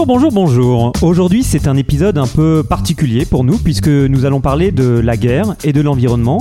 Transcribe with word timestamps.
Bonjour, 0.00 0.30
bonjour, 0.30 0.32
bonjour. 0.32 0.92
Aujourd'hui, 1.02 1.42
c'est 1.42 1.68
un 1.68 1.76
épisode 1.76 2.16
un 2.16 2.26
peu 2.26 2.62
particulier 2.62 3.26
pour 3.26 3.44
nous 3.44 3.58
puisque 3.58 3.88
nous 3.88 4.24
allons 4.24 4.40
parler 4.40 4.72
de 4.72 4.98
la 4.98 5.18
guerre 5.18 5.56
et 5.62 5.74
de 5.74 5.82
l'environnement 5.82 6.38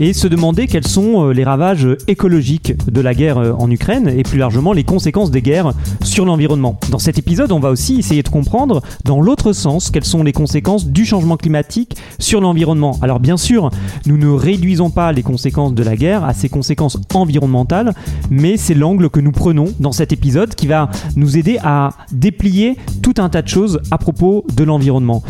et 0.00 0.12
se 0.12 0.26
demander 0.26 0.66
quels 0.66 0.86
sont 0.86 1.28
euh, 1.28 1.32
les 1.32 1.44
ravages 1.44 1.88
écologiques 2.08 2.74
de 2.90 3.00
la 3.00 3.14
guerre 3.14 3.38
euh, 3.38 3.52
en 3.52 3.70
Ukraine 3.70 4.08
et 4.08 4.22
plus 4.22 4.38
largement 4.38 4.72
les 4.72 4.84
conséquences 4.84 5.30
des 5.30 5.42
guerres 5.42 5.72
sur 6.02 6.24
l'environnement. 6.24 6.78
Dans 6.90 6.98
cet 6.98 7.18
épisode, 7.18 7.52
on 7.52 7.60
va 7.60 7.70
aussi 7.70 7.98
essayer 7.98 8.22
de 8.22 8.28
comprendre 8.28 8.82
dans 9.04 9.20
l'autre 9.20 9.52
sens 9.52 9.90
quelles 9.90 10.04
sont 10.04 10.22
les 10.22 10.32
conséquences 10.32 10.86
du 10.86 11.04
changement 11.04 11.36
climatique 11.36 11.96
sur 12.18 12.40
l'environnement. 12.40 12.98
Alors 13.02 13.20
bien 13.20 13.36
sûr, 13.36 13.70
nous 14.06 14.16
ne 14.16 14.28
réduisons 14.28 14.90
pas 14.90 15.12
les 15.12 15.22
conséquences 15.22 15.74
de 15.74 15.82
la 15.82 15.96
guerre 15.96 16.24
à 16.24 16.34
ses 16.34 16.48
conséquences 16.48 16.98
environnementales, 17.14 17.94
mais 18.30 18.56
c'est 18.56 18.74
l'angle 18.74 19.10
que 19.10 19.20
nous 19.20 19.32
prenons 19.32 19.72
dans 19.80 19.92
cet 19.92 20.12
épisode 20.12 20.54
qui 20.54 20.66
va 20.66 20.90
nous 21.16 21.36
aider 21.36 21.58
à 21.62 21.90
déplier 22.12 22.76
tout 23.02 23.14
un 23.18 23.28
tas 23.28 23.42
de 23.42 23.48
choses 23.48 23.80
à 23.90 23.98
propos 23.98 24.44
de 24.56 24.64
l'environnement. 24.64 25.22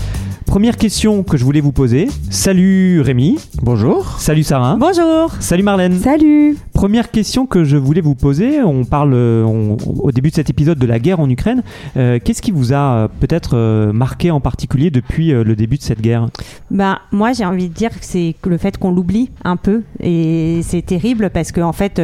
Première 0.53 0.77
question 0.77 1.23
que 1.23 1.39
je 1.39 1.47
voulais 1.47 1.63
vous 1.63 1.73
poser. 1.73 2.09
Salut 2.29 3.01
Rémi. 3.01 3.39
Bonjour. 3.63 4.21
Salut 4.21 4.43
Sarah. 4.43 4.77
Bonjour. 4.79 5.33
Salut 5.41 5.63
Marlène. 5.63 5.95
Salut. 5.95 6.59
Première 6.75 7.11
question 7.11 7.47
que 7.47 7.65
je 7.65 7.79
voulais 7.79 8.03
vous 8.03 8.15
poser. 8.15 8.61
On 8.61 8.85
parle 8.85 9.15
au 9.15 10.13
début 10.13 10.29
de 10.29 10.35
cet 10.35 10.51
épisode 10.51 10.79
de 10.79 10.87
la 10.87 10.99
guerre 10.99 11.21
en 11.21 11.31
Ukraine. 11.31 11.63
Euh, 11.97 12.19
qu'est-ce 12.23 12.43
qui 12.43 12.51
vous 12.51 12.75
a 12.75 12.77
euh, 12.77 13.09
peut-être 13.21 13.57
euh, 13.57 13.95
marqué 13.95 14.31
en 14.31 14.41
particulier 14.41 14.91
depuis 14.91 15.29
le 15.31 15.57
début 15.57 15.79
de 15.79 15.83
cette 15.83 16.03
guerre? 16.03 16.27
Ben 16.71 16.99
moi 17.13 17.33
j'ai 17.33 17.47
envie 17.47 17.71
de 17.71 17.75
dire 17.75 17.89
que 17.89 18.05
c'est 18.05 18.35
le 18.45 18.59
fait 18.59 18.77
qu'on 18.77 18.93
l'oublie 18.93 19.31
un 19.45 19.57
peu 19.57 19.81
et 20.01 20.61
c'est 20.65 20.83
terrible 20.83 21.31
parce 21.31 21.51
que 21.51 21.63
en 21.63 21.73
fait 21.73 22.03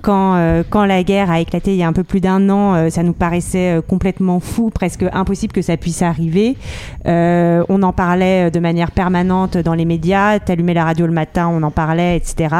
quand 0.00 0.62
quand 0.70 0.84
la 0.84 1.02
guerre 1.02 1.30
a 1.30 1.40
éclaté 1.40 1.72
il 1.72 1.76
y 1.76 1.82
a 1.82 1.88
un 1.88 1.92
peu 1.92 2.04
plus 2.04 2.20
d'un 2.20 2.48
an, 2.50 2.90
ça 2.90 3.02
nous 3.02 3.12
paraissait 3.12 3.80
complètement 3.88 4.40
fou, 4.40 4.70
presque 4.70 5.04
impossible 5.12 5.52
que 5.52 5.62
ça 5.62 5.76
puisse 5.76 6.02
arriver. 6.02 6.56
on 7.04 7.82
en 7.82 7.92
parlait 7.92 8.40
euh, 8.40 8.50
de 8.50 8.58
manière 8.58 8.90
permanente 8.90 9.56
dans 9.56 9.74
les 9.74 9.84
médias. 9.84 10.38
T'allumais 10.38 10.74
la 10.74 10.84
radio 10.84 11.06
le 11.06 11.12
matin, 11.12 11.48
on 11.48 11.62
en 11.62 11.70
parlait, 11.70 12.16
etc. 12.16 12.54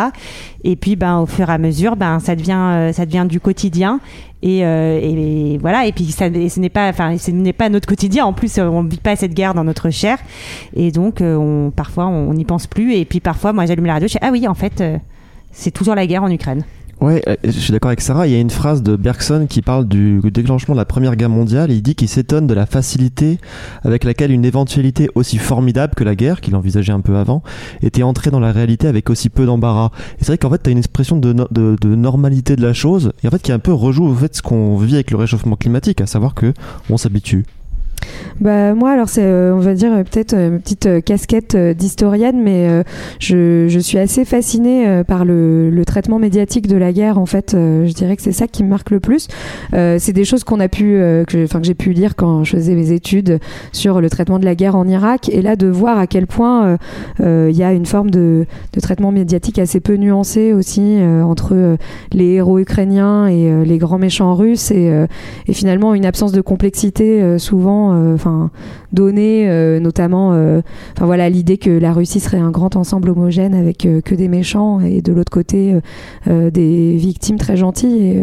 Et 0.64 0.76
puis, 0.76 0.96
ben, 0.96 1.18
au 1.18 1.26
fur 1.26 1.48
et 1.48 1.52
à 1.52 1.58
mesure, 1.58 1.96
ben, 1.96 2.20
ça 2.20 2.36
devient, 2.36 2.92
euh, 2.92 3.24
du 3.24 3.40
quotidien. 3.40 4.00
Et, 4.42 4.64
euh, 4.64 5.58
voilà. 5.60 5.86
Et 5.86 5.92
puis, 5.92 6.06
ce 6.06 6.60
n'est 6.60 6.68
pas, 7.52 7.68
notre 7.68 7.86
quotidien. 7.86 8.24
En 8.24 8.32
plus, 8.32 8.58
on 8.58 8.82
vit 8.82 8.98
pas 8.98 9.16
cette 9.16 9.34
guerre 9.34 9.54
dans 9.54 9.64
notre 9.64 9.90
chair. 9.90 10.18
Et 10.74 10.90
donc, 10.90 11.18
on, 11.20 11.72
parfois, 11.74 12.06
on 12.06 12.32
n'y 12.34 12.44
pense 12.44 12.66
plus. 12.66 12.94
Et 12.94 13.04
puis, 13.04 13.20
parfois, 13.20 13.52
moi, 13.52 13.66
j'allume 13.66 13.86
la 13.86 13.94
radio, 13.94 14.08
je 14.08 14.12
dis 14.12 14.18
ah 14.22 14.30
oui, 14.32 14.48
en 14.48 14.54
fait, 14.54 14.82
c'est 15.50 15.70
toujours 15.70 15.94
la 15.94 16.06
guerre 16.06 16.22
en 16.22 16.30
Ukraine. 16.30 16.64
Ouais, 17.00 17.22
euh, 17.28 17.36
je 17.44 17.50
suis 17.50 17.72
d'accord 17.72 17.88
avec 17.88 18.02
Sarah. 18.02 18.26
Il 18.26 18.32
y 18.34 18.36
a 18.36 18.40
une 18.40 18.50
phrase 18.50 18.82
de 18.82 18.94
Bergson 18.94 19.46
qui 19.48 19.62
parle 19.62 19.88
du 19.88 20.20
déclenchement 20.24 20.74
de 20.74 20.80
la 20.80 20.84
Première 20.84 21.16
Guerre 21.16 21.30
mondiale. 21.30 21.70
il 21.70 21.80
dit 21.80 21.94
qu'il 21.94 22.08
s'étonne 22.08 22.46
de 22.46 22.52
la 22.52 22.66
facilité 22.66 23.38
avec 23.84 24.04
laquelle 24.04 24.30
une 24.30 24.44
éventualité 24.44 25.08
aussi 25.14 25.38
formidable 25.38 25.94
que 25.94 26.04
la 26.04 26.14
guerre, 26.14 26.42
qu'il 26.42 26.54
envisageait 26.56 26.92
un 26.92 27.00
peu 27.00 27.16
avant, 27.16 27.42
était 27.82 28.02
entrée 28.02 28.30
dans 28.30 28.40
la 28.40 28.52
réalité 28.52 28.86
avec 28.86 29.08
aussi 29.08 29.30
peu 29.30 29.46
d'embarras. 29.46 29.92
Et 30.18 30.24
c'est 30.24 30.26
vrai 30.26 30.38
qu'en 30.38 30.50
fait, 30.50 30.62
tu 30.62 30.68
as 30.68 30.72
une 30.72 30.78
expression 30.78 31.16
de, 31.16 31.94
normalité 31.94 32.54
de 32.54 32.62
la 32.62 32.74
chose, 32.74 33.12
et 33.24 33.28
en 33.28 33.30
fait, 33.30 33.40
qui 33.40 33.52
un 33.52 33.58
peu 33.58 33.72
rejoue 33.72 34.14
fait 34.14 34.36
ce 34.36 34.42
qu'on 34.42 34.76
vit 34.76 34.94
avec 34.94 35.10
le 35.10 35.16
réchauffement 35.16 35.56
climatique, 35.56 36.02
à 36.02 36.06
savoir 36.06 36.34
que 36.34 36.52
on 36.90 36.98
s'habitue. 36.98 37.46
Bah 38.40 38.74
moi 38.74 38.92
alors 38.92 39.10
c'est 39.10 39.22
euh, 39.22 39.54
on 39.54 39.58
va 39.58 39.74
dire 39.74 39.92
euh, 39.92 40.02
peut-être 40.02 40.32
euh, 40.32 40.48
une 40.48 40.60
petite 40.60 41.04
casquette 41.04 41.54
d'historienne 41.54 42.42
mais 42.42 42.84
je, 43.18 43.66
je, 43.68 43.78
suis 43.78 43.98
assez 43.98 44.24
fascinée 44.24 45.02
par 45.06 45.24
le, 45.24 45.68
le, 45.70 45.84
traitement 45.84 46.18
médiatique 46.18 46.66
de 46.66 46.76
la 46.76 46.92
guerre 46.92 47.18
en 47.18 47.26
fait 47.26 47.50
je 47.52 47.92
dirais 47.92 48.16
que 48.16 48.22
c'est 48.22 48.32
ça 48.32 48.46
qui 48.46 48.62
me 48.62 48.68
marque 48.68 48.90
le 48.90 49.00
plus. 49.00 49.28
C'est 49.72 50.12
des 50.12 50.24
choses 50.24 50.44
qu'on 50.44 50.60
a 50.60 50.68
pu 50.68 50.98
que 51.26 51.46
que 51.46 51.62
j'ai 51.62 51.74
pu 51.74 51.92
lire 51.92 52.16
quand 52.16 52.44
je 52.44 52.56
faisais 52.56 52.74
mes 52.74 52.92
études 52.92 53.38
sur 53.72 54.00
le 54.00 54.08
traitement 54.08 54.38
de 54.38 54.44
la 54.44 54.54
guerre 54.54 54.76
en 54.76 54.86
Irak 54.86 55.28
et 55.28 55.42
là 55.42 55.56
de 55.56 55.66
voir 55.66 55.98
à 55.98 56.06
quel 56.06 56.26
point 56.26 56.78
il 57.18 57.56
y 57.56 57.62
a 57.62 57.72
une 57.72 57.86
forme 57.86 58.10
de, 58.10 58.46
de, 58.72 58.80
traitement 58.80 59.12
médiatique 59.12 59.58
assez 59.58 59.80
peu 59.80 59.96
nuancé 59.96 60.52
aussi 60.52 60.98
entre 61.24 61.76
les 62.12 62.34
héros 62.34 62.58
ukrainiens 62.58 63.26
et 63.26 63.64
les 63.64 63.78
grands 63.78 63.98
méchants 63.98 64.34
russes 64.34 64.70
et, 64.70 64.92
et 65.46 65.52
finalement 65.52 65.94
une 65.94 66.06
absence 66.06 66.32
de 66.32 66.40
complexité 66.40 67.38
souvent 67.38 67.89
euh, 67.92 68.14
enfin 68.14 68.50
donner 68.92 69.48
euh, 69.48 69.80
notamment 69.80 70.32
euh, 70.32 70.60
enfin 70.96 71.06
voilà 71.06 71.28
l'idée 71.28 71.58
que 71.58 71.70
la 71.70 71.92
Russie 71.92 72.20
serait 72.20 72.38
un 72.38 72.50
grand 72.50 72.76
ensemble 72.76 73.10
homogène 73.10 73.54
avec 73.54 73.78
que 73.78 74.14
des 74.14 74.28
méchants 74.28 74.80
et 74.80 75.02
de 75.02 75.12
l'autre 75.12 75.30
côté 75.30 75.74
des 76.26 76.96
victimes 76.96 77.38
très 77.38 77.56
gentilles 77.56 78.02
et, 78.02 78.22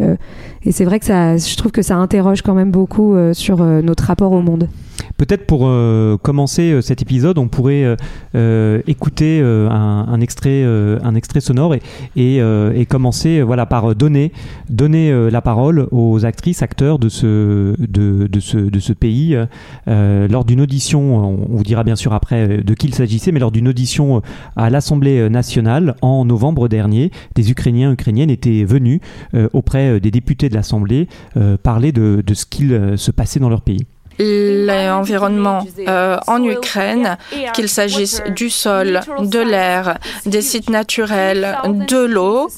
et 0.64 0.72
c'est 0.72 0.86
vrai 0.86 1.00
que 1.00 1.06
ça 1.06 1.38
je 1.38 1.56
trouve 1.56 1.72
que 1.72 1.82
ça 1.82 1.96
interroge 1.96 2.42
quand 2.42 2.54
même 2.54 2.72
beaucoup 2.72 3.16
sur 3.34 3.64
notre 3.64 4.04
rapport 4.06 4.32
au 4.32 4.42
monde. 4.42 4.68
Peut-être 5.18 5.48
pour 5.48 5.64
euh, 5.64 6.18
commencer 6.18 6.72
euh, 6.72 6.82
cet 6.82 7.02
épisode, 7.02 7.40
on 7.40 7.48
pourrait 7.48 7.98
euh, 8.36 8.82
écouter 8.86 9.42
un, 9.42 10.22
extrait, 10.22 10.64
sonore 11.40 11.76
et, 11.76 11.82
et, 12.38 12.86
commencer 12.86 13.42
voilà, 13.42 13.66
par 13.66 13.96
donner, 13.96 14.32
la 14.70 15.42
parole 15.42 15.88
aux 15.92 16.26
actrices, 16.26 16.62
acteurs 16.62 17.00
de 17.00 17.10
ce, 17.10 17.74
pays 18.94 19.38
lors 19.88 20.46
d'une 20.46 20.62
audition, 20.62 21.18
on 21.26 21.58
vous 21.58 21.64
dira 21.64 21.84
bien 21.84 21.96
sûr 21.96 22.14
après 22.14 22.60
de 22.60 22.74
qui 22.74 22.88
il 22.88 22.94
s'agissait, 22.94 23.32
mais 23.32 23.40
lors 23.40 23.52
d'une 23.52 23.68
audition 23.68 24.22
à 24.56 24.70
l'Assemblée 24.70 25.30
nationale 25.30 25.96
en 26.02 26.26
novembre 26.26 26.68
dernier, 26.68 27.12
des 27.36 27.52
Ukrainiens, 27.52 27.92
Ukrainiennes 27.92 28.30
étaient 28.30 28.64
venus 28.64 29.00
auprès 29.54 30.00
des 30.00 30.12
députés 30.12 30.50
de 30.50 30.56
l'Assemblée 30.56 31.08
parler 31.64 31.92
de, 31.92 32.24
de 32.26 32.34
ce 32.34 32.46
qu'il 32.46 32.94
se 32.98 33.12
passait 33.12 33.40
dans 33.40 33.50
leur 33.50 33.62
pays 33.62 33.86
l'environnement 34.20 35.66
euh, 35.88 36.18
en 36.28 36.44
Ukraine, 36.44 37.18
qu'il 37.54 37.70
s'agisse 37.70 38.22
du 38.36 38.50
sol, 38.50 39.02
de 39.20 39.40
l'air, 39.40 39.98
des 40.26 40.42
sites 40.42 40.70
naturels, 40.70 41.58
de 41.66 42.04
l'eau, 42.06 42.50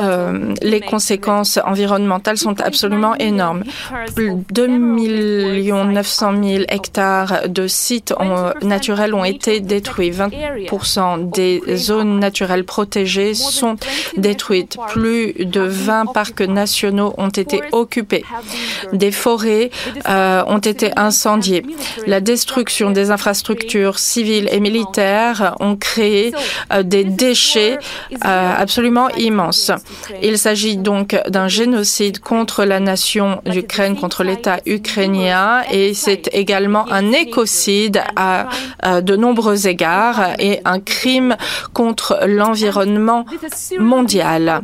euh, 0.00 0.54
les 0.62 0.80
conséquences 0.80 1.58
environnementales 1.64 2.38
sont 2.38 2.60
absolument 2.60 3.14
énormes. 3.16 3.64
2 4.16 4.66
900 4.66 6.32
000 6.42 6.64
hectares 6.68 7.48
de 7.48 7.66
sites 7.66 8.14
naturels 8.62 9.14
ont 9.14 9.24
été 9.24 9.60
détruits. 9.60 10.10
20% 10.10 11.30
des 11.30 11.62
zones 11.76 12.18
naturelles 12.18 12.64
protégées 12.64 13.34
sont 13.34 13.76
détruites. 14.16 14.76
Plus 14.88 15.32
de 15.34 15.60
20 15.60 16.06
parcs 16.06 16.40
nationaux 16.40 17.14
ont 17.18 17.28
été 17.28 17.62
occupés. 17.72 18.24
Des 18.92 19.12
forêts 19.12 19.70
euh, 20.08 20.42
ont 20.46 20.58
été 20.58 20.69
été. 20.70 20.90
La 22.06 22.20
destruction 22.20 22.90
des 22.90 23.10
infrastructures 23.10 23.98
civiles 23.98 24.48
et 24.50 24.60
militaires 24.60 25.56
ont 25.60 25.76
créé 25.76 26.32
euh, 26.72 26.82
des 26.82 27.04
déchets 27.04 27.78
euh, 28.24 28.52
absolument 28.56 29.08
immenses. 29.10 29.70
Il 30.22 30.38
s'agit 30.38 30.76
donc 30.76 31.16
d'un 31.28 31.48
génocide 31.48 32.20
contre 32.20 32.64
la 32.64 32.80
nation 32.80 33.40
d'Ukraine, 33.46 33.96
contre 33.96 34.24
l'État 34.24 34.58
ukrainien, 34.66 35.62
et 35.70 35.94
c'est 35.94 36.30
également 36.32 36.90
un 36.90 37.12
écocide 37.12 38.02
à 38.16 38.48
de 39.02 39.16
nombreux 39.16 39.66
égards 39.66 40.34
et 40.38 40.60
un 40.64 40.80
crime 40.80 41.36
contre 41.72 42.20
l'environnement 42.26 43.26
mondial. 43.78 44.62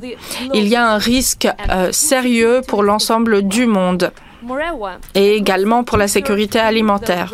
Il 0.55 0.69
y 0.69 0.77
a 0.77 0.89
un 0.89 0.99
risque 0.99 1.49
euh, 1.71 1.91
sérieux 1.93 2.61
pour 2.67 2.83
l'ensemble 2.83 3.43
du 3.43 3.67
monde 3.67 4.13
et 5.15 5.37
également 5.37 5.85
pour 5.85 5.99
la 5.99 6.09
sécurité 6.09 6.59
alimentaire. 6.59 7.33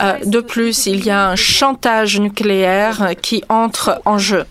Euh, 0.00 0.12
de 0.24 0.40
plus, 0.40 0.86
il 0.86 1.04
y 1.04 1.10
a 1.10 1.28
un 1.28 1.36
chantage 1.36 2.20
nucléaire 2.20 3.12
qui 3.20 3.42
entre 3.48 4.00
en 4.04 4.18
jeu. 4.18 4.44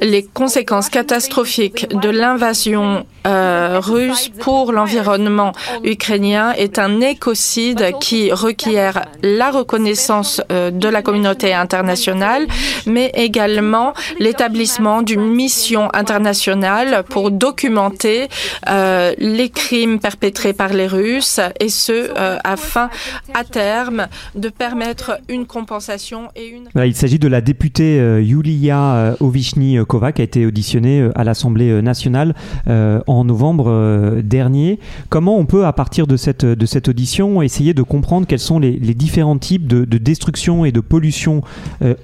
Les 0.00 0.24
conséquences 0.24 0.88
catastrophiques 0.88 1.88
de 1.88 2.08
l'invasion 2.08 3.06
euh, 3.26 3.80
russe 3.80 4.30
pour 4.40 4.72
l'environnement 4.72 5.52
ukrainien 5.84 6.52
est 6.52 6.78
un 6.78 7.00
écocide 7.00 7.92
qui 8.00 8.32
requiert 8.32 9.06
la 9.22 9.50
reconnaissance 9.50 10.40
euh, 10.50 10.70
de 10.70 10.88
la 10.88 11.02
communauté 11.02 11.52
internationale, 11.54 12.46
mais 12.86 13.10
également 13.14 13.92
l'établissement 14.18 15.02
d'une 15.02 15.26
mission 15.26 15.88
internationale 15.94 17.04
pour 17.08 17.30
documenter 17.30 18.28
les 18.66 19.50
crimes 19.50 19.99
perpétrés 20.00 20.52
par 20.52 20.72
les 20.72 20.86
Russes 20.86 21.40
et 21.58 21.68
ce 21.68 21.92
euh, 21.92 22.38
afin 22.44 22.90
à 23.34 23.44
terme 23.44 24.06
de 24.34 24.48
permettre 24.48 25.20
une 25.28 25.46
compensation 25.46 26.28
et 26.36 26.46
une. 26.46 26.68
Il 26.84 26.94
s'agit 26.94 27.18
de 27.18 27.28
la 27.28 27.40
députée 27.40 28.00
euh, 28.00 28.22
Yulia 28.22 29.16
Ovichny-Kova 29.20 30.12
qui 30.12 30.22
a 30.22 30.24
été 30.24 30.46
auditionnée 30.46 31.08
à 31.14 31.24
l'Assemblée 31.24 31.82
nationale 31.82 32.34
en 32.66 33.24
novembre 33.24 34.20
dernier. 34.22 34.78
Comment 35.08 35.36
on 35.36 35.46
peut, 35.46 35.66
à 35.66 35.72
partir 35.72 36.06
de 36.06 36.16
cette, 36.16 36.44
audition, 36.88 37.42
essayer 37.42 37.74
de 37.74 37.82
comprendre 37.82 38.26
quels 38.26 38.38
sont 38.38 38.58
les, 38.58 38.78
différents 38.94 39.38
types 39.38 39.66
de, 39.66 39.98
destruction 39.98 40.64
et 40.64 40.72
de 40.72 40.80
pollution 40.80 41.42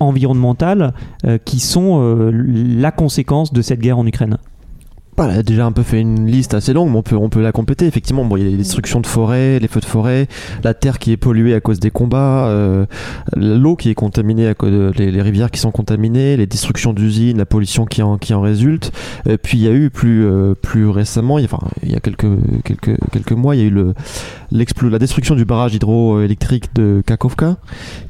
environnementale 0.00 0.94
qui 1.44 1.60
sont 1.60 2.30
la 2.32 2.90
conséquence 2.90 3.52
de 3.52 3.62
cette 3.62 3.80
guerre 3.80 3.98
en 3.98 4.06
Ukraine? 4.06 4.38
Elle 5.24 5.38
a 5.38 5.42
déjà 5.42 5.64
un 5.64 5.72
peu 5.72 5.82
fait 5.82 6.00
une 6.00 6.26
liste 6.26 6.54
assez 6.54 6.72
longue, 6.72 6.90
mais 6.90 6.98
on 6.98 7.02
peut, 7.02 7.16
on 7.16 7.28
peut 7.28 7.40
la 7.40 7.52
compléter. 7.52 7.86
Effectivement, 7.86 8.24
bon, 8.24 8.36
il 8.36 8.44
y 8.44 8.46
a 8.46 8.50
les 8.50 8.56
destructions 8.56 9.00
de 9.00 9.06
forêts, 9.06 9.58
les 9.58 9.68
feux 9.68 9.80
de 9.80 9.86
forêt, 9.86 10.28
la 10.62 10.74
terre 10.74 10.98
qui 10.98 11.12
est 11.12 11.16
polluée 11.16 11.54
à 11.54 11.60
cause 11.60 11.80
des 11.80 11.90
combats, 11.90 12.48
euh, 12.48 12.86
l'eau 13.34 13.76
qui 13.76 13.88
est 13.90 13.94
contaminée 13.94 14.46
à 14.46 14.54
cause 14.54 14.70
de, 14.70 14.92
les, 14.96 15.22
rivières 15.22 15.50
qui 15.50 15.60
sont 15.60 15.70
contaminées, 15.70 16.36
les 16.36 16.46
destructions 16.46 16.92
d'usines, 16.92 17.38
la 17.38 17.46
pollution 17.46 17.86
qui 17.86 18.02
en, 18.02 18.18
qui 18.18 18.34
en 18.34 18.40
résulte. 18.40 18.92
Et 19.26 19.38
puis 19.38 19.58
il 19.58 19.64
y 19.64 19.68
a 19.68 19.72
eu 19.72 19.90
plus, 19.90 20.26
euh, 20.26 20.54
plus 20.54 20.88
récemment, 20.88 21.38
il 21.38 21.42
y 21.42 21.46
a, 21.46 21.48
enfin, 21.52 21.66
il 21.82 21.90
y 21.90 21.96
a 21.96 22.00
quelques, 22.00 22.26
quelques, 22.64 22.96
quelques 23.10 23.32
mois, 23.32 23.56
il 23.56 23.62
y 23.62 23.64
a 23.64 23.66
eu 23.66 23.70
le, 23.70 23.94
la 24.50 24.98
destruction 24.98 25.34
du 25.34 25.44
barrage 25.44 25.74
hydroélectrique 25.74 26.74
de 26.74 27.02
Kakovka, 27.04 27.56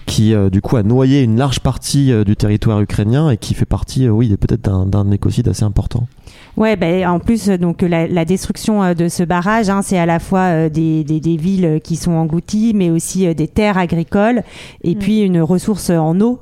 qui 0.07 0.35
euh, 0.35 0.51
du 0.51 0.61
coup 0.61 0.77
a 0.77 0.83
noyé 0.83 1.23
une 1.23 1.37
large 1.37 1.61
partie 1.61 2.13
du 2.25 2.37
territoire 2.37 2.81
ukrainien 2.81 3.31
et 3.31 3.37
qui 3.37 3.55
fait 3.55 3.65
partie, 3.65 4.09
oui, 4.09 4.37
peut-être 4.37 4.63
d'un 4.63 5.11
écocide 5.13 5.49
assez 5.49 5.65
important. 5.65 6.09
Ouais, 6.57 6.75
ben, 6.77 7.07
en 7.07 7.19
plus, 7.19 7.49
donc 7.49 7.83
la, 7.83 8.07
la 8.07 8.25
destruction 8.25 8.83
euh, 8.83 8.95
de 8.95 9.09
ce 9.09 9.23
barrage, 9.23 9.69
hein, 9.69 9.83
c'est 9.83 9.99
à 9.99 10.07
la 10.07 10.19
fois 10.19 10.41
euh, 10.41 10.69
des, 10.71 11.05
des, 11.05 11.21
des, 11.21 11.37
villes 11.37 11.81
qui 11.85 11.97
sont 11.97 12.13
englouties, 12.13 12.73
mais 12.75 12.89
aussi 12.89 13.27
euh, 13.27 13.35
des 13.35 13.47
terres 13.47 13.77
agricoles, 13.77 14.43
et 14.83 14.95
mm. 14.95 14.99
puis 14.99 15.21
une 15.21 15.43
ressource 15.43 15.91
en 15.91 16.19
eau 16.21 16.41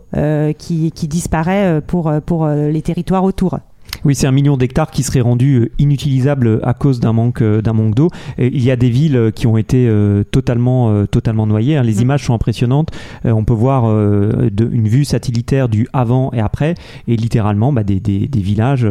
qui, 0.59 0.93
qui 0.93 1.09
disparaît 1.09 1.81
pour, 1.81 2.13
pour 2.25 2.47
les 2.47 2.83
territoires 2.83 3.25
autour. 3.25 3.59
Oui, 4.05 4.15
c'est 4.15 4.27
un 4.27 4.33
million 4.33 4.57
d'hectares 4.57 4.91
qui 4.91 5.03
seraient 5.03 5.21
rendus 5.21 5.57
euh, 5.57 5.71
inutilisables 5.79 6.61
à 6.63 6.75
cause 6.75 7.01
d'un 7.01 7.13
manque, 7.13 7.43
euh, 7.43 7.63
d'un 7.63 7.73
manque 7.73 7.95
d'eau. 7.95 8.11
Il 8.39 8.63
y 8.63 8.71
a 8.71 8.77
des 8.77 8.91
villes 8.91 9.17
euh, 9.17 9.31
qui 9.31 9.47
ont 9.47 9.57
été 9.57 9.91
totalement, 10.31 11.07
totalement 11.07 11.47
noyées. 11.47 11.77
Hein. 11.77 11.83
Les 11.83 11.97
mm. 11.97 12.03
images 12.03 12.25
sont 12.25 12.35
impressionnantes. 12.35 12.91
On 13.25 13.45
peut 13.45 13.55
voir 13.55 13.85
une 13.85 14.89
vue 14.89 15.05
satellitaire 15.05 15.69
du 15.69 15.89
avant 15.93 16.31
et 16.33 16.41
après, 16.41 16.75
et 17.09 17.17
littéralement 17.17 17.73
bah, 17.73 17.83
des, 17.83 18.01
des, 18.01 18.27
des, 18.29 18.41
villages 18.41 18.87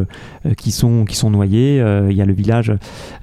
qui 0.58 0.72
sont, 0.72 1.06
qui 1.06 1.16
sont 1.16 1.30
noyés. 1.30 1.84
Il 2.10 2.16
y 2.16 2.22
a 2.22 2.26
le 2.26 2.34
village 2.34 2.74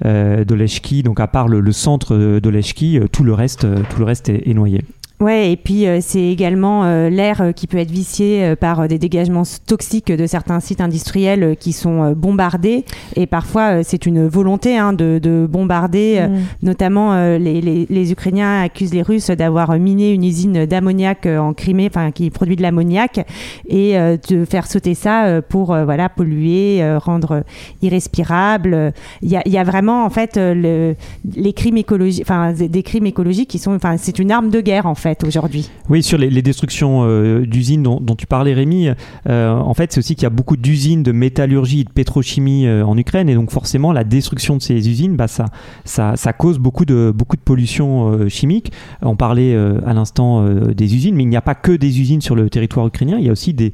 d'Oleshki, 0.03 1.03
donc 1.03 1.19
à 1.19 1.27
part 1.27 1.47
le, 1.47 1.71
centre 1.71 2.39
d'Oleshki, 2.39 2.99
tout 3.11 3.23
le 3.23 3.33
reste, 3.33 3.67
tout 3.89 3.99
le 3.99 4.05
reste 4.05 4.29
est 4.29 4.53
noyé. 4.53 4.81
Ouais, 5.21 5.51
et 5.51 5.55
puis 5.55 5.85
euh, 5.85 5.99
c'est 6.01 6.23
également 6.23 6.83
euh, 6.83 7.11
l'air 7.11 7.41
euh, 7.41 7.51
qui 7.51 7.67
peut 7.67 7.77
être 7.77 7.91
vicié 7.91 8.55
par 8.55 8.87
des 8.87 8.97
dégagements 8.97 9.43
toxiques 9.67 10.11
de 10.11 10.25
certains 10.25 10.59
sites 10.59 10.81
industriels 10.81 11.55
qui 11.59 11.73
sont 11.73 12.13
bombardés. 12.13 12.85
Et 13.15 13.27
parfois, 13.27 13.83
c'est 13.83 14.07
une 14.07 14.27
volonté 14.27 14.77
hein, 14.77 14.93
de, 14.93 15.19
de, 15.21 15.45
bombarder. 15.47 16.27
Mm. 16.27 16.65
Notamment, 16.65 17.37
les, 17.37 17.61
les, 17.61 17.85
les, 17.87 18.11
Ukrainiens 18.11 18.63
accusent 18.63 18.93
les 18.93 19.03
Russes 19.03 19.29
d'avoir 19.29 19.77
miné 19.77 20.11
une 20.11 20.23
usine 20.23 20.65
d'ammoniac 20.65 21.27
en 21.27 21.53
Crimée, 21.53 21.87
enfin 21.87 22.11
qui 22.11 22.31
produit 22.31 22.55
de 22.55 22.63
l'ammoniac, 22.63 23.25
et 23.67 23.93
de 24.29 24.45
faire 24.45 24.65
sauter 24.65 24.95
ça 24.95 25.41
pour 25.47 25.67
voilà 25.67 26.09
polluer, 26.09 26.81
rendre 26.97 27.43
irrespirable. 27.81 28.93
Il 29.21 29.29
y 29.29 29.37
a, 29.37 29.47
y 29.47 29.57
a, 29.57 29.63
vraiment 29.63 30.03
en 30.03 30.09
fait 30.09 30.37
le, 30.37 30.95
les 31.35 31.53
crimes 31.53 31.77
écologiques, 31.77 32.23
enfin 32.25 32.53
des 32.53 32.83
crimes 32.83 33.05
écologiques 33.05 33.49
qui 33.49 33.59
sont, 33.59 33.75
enfin 33.75 33.97
c'est 33.97 34.17
une 34.19 34.31
arme 34.31 34.49
de 34.49 34.61
guerre 34.61 34.85
en 34.85 34.95
fait 34.95 35.10
aujourd'hui. 35.25 35.69
Oui, 35.89 36.03
sur 36.03 36.17
les, 36.17 36.41
destructions 36.41 37.03
euh, 37.03 37.45
d'usines 37.45 37.83
dont, 37.83 38.15
tu 38.15 38.25
parlais 38.25 38.53
Rémi, 38.53 38.89
euh, 39.29 39.51
en 39.51 39.73
fait 39.73 39.91
c'est 39.91 39.99
aussi 39.99 40.15
qu'il 40.15 40.23
y 40.23 40.27
a 40.27 40.31
beaucoup 40.31 40.57
d'usines 40.57 41.03
de 41.03 41.11
métallurgie 41.11 41.81
et 41.81 41.83
de 41.83 41.89
pétrochimie 41.89 42.65
euh, 42.65 42.85
en 42.85 42.97
Ukraine 42.97 43.29
et 43.29 43.35
donc 43.35 43.51
forcément 43.51 43.91
la 43.93 44.03
destruction 44.03 44.57
de 44.57 44.61
ces 44.61 44.89
usines, 44.89 45.15
bah, 45.15 45.27
ça, 45.27 46.33
cause 46.37 46.59
beaucoup 46.59 46.85
de, 46.85 47.13
pollution 47.45 48.27
chimique. 48.29 48.71
On 49.01 49.15
parlait 49.15 49.55
à 49.85 49.93
l'instant 49.93 50.45
des 50.45 50.95
usines, 50.95 51.15
mais 51.15 51.23
il 51.23 51.29
n'y 51.29 51.37
a 51.37 51.41
pas 51.41 51.55
que 51.55 51.71
des 51.71 51.99
usines 51.99 52.21
sur 52.21 52.35
le 52.35 52.49
territoire 52.49 52.87
ukrainien, 52.87 53.17
il 53.19 53.25
y 53.25 53.29
a 53.29 53.31
aussi 53.31 53.53
des 53.53 53.71